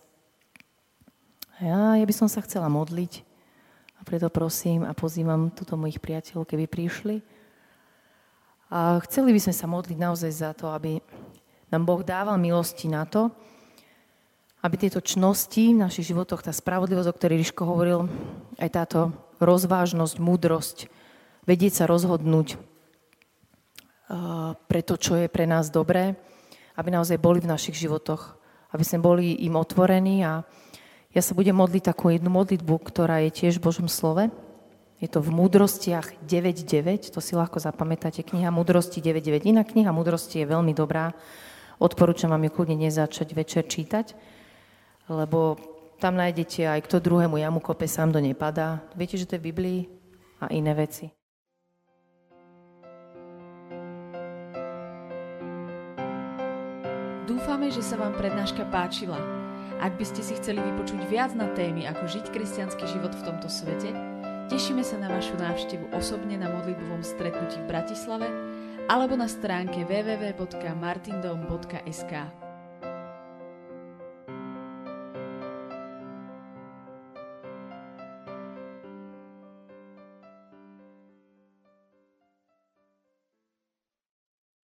A 1.59 1.67
ja, 1.67 1.81
ja 1.99 2.05
by 2.07 2.15
som 2.15 2.31
sa 2.31 2.39
chcela 2.39 2.71
modliť 2.71 3.27
a 3.99 4.07
preto 4.07 4.31
prosím 4.31 4.87
a 4.87 4.95
pozývam 4.95 5.51
túto 5.51 5.75
mojich 5.75 5.99
priateľov, 5.99 6.47
keby 6.47 6.65
prišli. 6.71 7.19
A 8.71 9.03
chceli 9.03 9.35
by 9.35 9.39
sme 9.43 9.53
sa 9.53 9.67
modliť 9.67 9.97
naozaj 9.99 10.31
za 10.31 10.51
to, 10.55 10.71
aby 10.71 11.03
nám 11.67 11.83
Boh 11.83 11.99
dával 11.99 12.39
milosti 12.39 12.87
na 12.87 13.03
to, 13.03 13.27
aby 14.61 14.75
tieto 14.77 15.01
čnosti 15.01 15.73
v 15.73 15.81
našich 15.81 16.13
životoch, 16.13 16.45
tá 16.45 16.53
spravodlivosť, 16.53 17.09
o 17.09 17.17
ktorej 17.17 17.41
Ríško 17.41 17.65
hovoril, 17.65 18.05
aj 18.61 18.69
táto 18.69 18.99
rozvážnosť, 19.41 20.21
múdrosť, 20.21 20.77
vedieť 21.49 21.81
sa 21.81 21.85
rozhodnúť, 21.89 22.61
pre 24.67 24.81
to, 24.83 24.99
čo 24.99 25.17
je 25.17 25.31
pre 25.31 25.49
nás 25.49 25.73
dobré, 25.73 26.19
aby 26.77 26.89
naozaj 26.93 27.17
boli 27.17 27.41
v 27.41 27.49
našich 27.49 27.79
životoch, 27.79 28.37
aby 28.75 28.83
sme 28.85 28.99
boli 29.01 29.33
im 29.43 29.57
otvorení 29.57 30.23
a 30.23 30.45
ja 31.11 31.21
sa 31.25 31.35
budem 31.35 31.57
modliť 31.57 31.91
takú 31.91 32.07
jednu 32.13 32.31
modlitbu, 32.31 32.75
ktorá 32.87 33.19
je 33.27 33.35
tiež 33.35 33.59
v 33.59 33.67
Božom 33.67 33.87
slove. 33.91 34.31
Je 35.01 35.09
to 35.09 35.19
v 35.19 35.33
Múdrostiach 35.33 36.23
9.9, 36.23 37.11
to 37.11 37.19
si 37.19 37.33
ľahko 37.35 37.59
zapamätáte, 37.59 38.23
kniha 38.23 38.53
Múdrosti 38.53 39.03
9.9. 39.03 39.49
Iná 39.49 39.65
kniha 39.65 39.91
Múdrosti 39.91 40.45
je 40.45 40.47
veľmi 40.47 40.71
dobrá, 40.71 41.11
odporúčam 41.81 42.31
vám 42.31 42.47
ju 42.47 42.51
kľudne 42.53 42.77
nezačať 42.87 43.33
večer 43.33 43.65
čítať, 43.67 44.13
lebo 45.11 45.59
tam 45.99 46.15
nájdete 46.17 46.65
aj 46.65 46.81
kto 46.87 47.03
druhému 47.03 47.37
jamu 47.37 47.59
kope, 47.61 47.85
sám 47.85 48.15
do 48.15 48.19
nepadá. 48.23 48.81
Viete, 48.97 49.19
že 49.19 49.27
to 49.27 49.35
je 49.37 49.41
v 49.43 49.47
Biblii 49.53 49.79
a 50.41 50.49
iné 50.49 50.73
veci. 50.73 51.13
Dúfame, 57.29 57.69
že 57.69 57.85
sa 57.85 58.01
vám 58.01 58.17
prednáška 58.17 58.65
páčila. 58.73 59.21
Ak 59.81 59.97
by 59.97 60.05
ste 60.05 60.21
si 60.25 60.33
chceli 60.37 60.61
vypočuť 60.61 61.07
viac 61.09 61.33
na 61.37 61.47
témy, 61.53 61.87
ako 61.89 62.05
žiť 62.05 62.29
kresťanský 62.33 62.85
život 62.85 63.15
v 63.17 63.25
tomto 63.25 63.49
svete, 63.49 63.93
tešíme 64.49 64.83
sa 64.85 64.97
na 64.97 65.09
vašu 65.09 65.37
návštevu 65.37 65.85
osobne 65.93 66.37
na 66.37 66.49
modlitbovom 66.49 67.03
stretnutí 67.05 67.57
v 67.61 67.67
Bratislave 67.69 68.27
alebo 68.89 69.17
na 69.17 69.27
stránke 69.29 69.85
www.martindom.sk. 69.85 72.40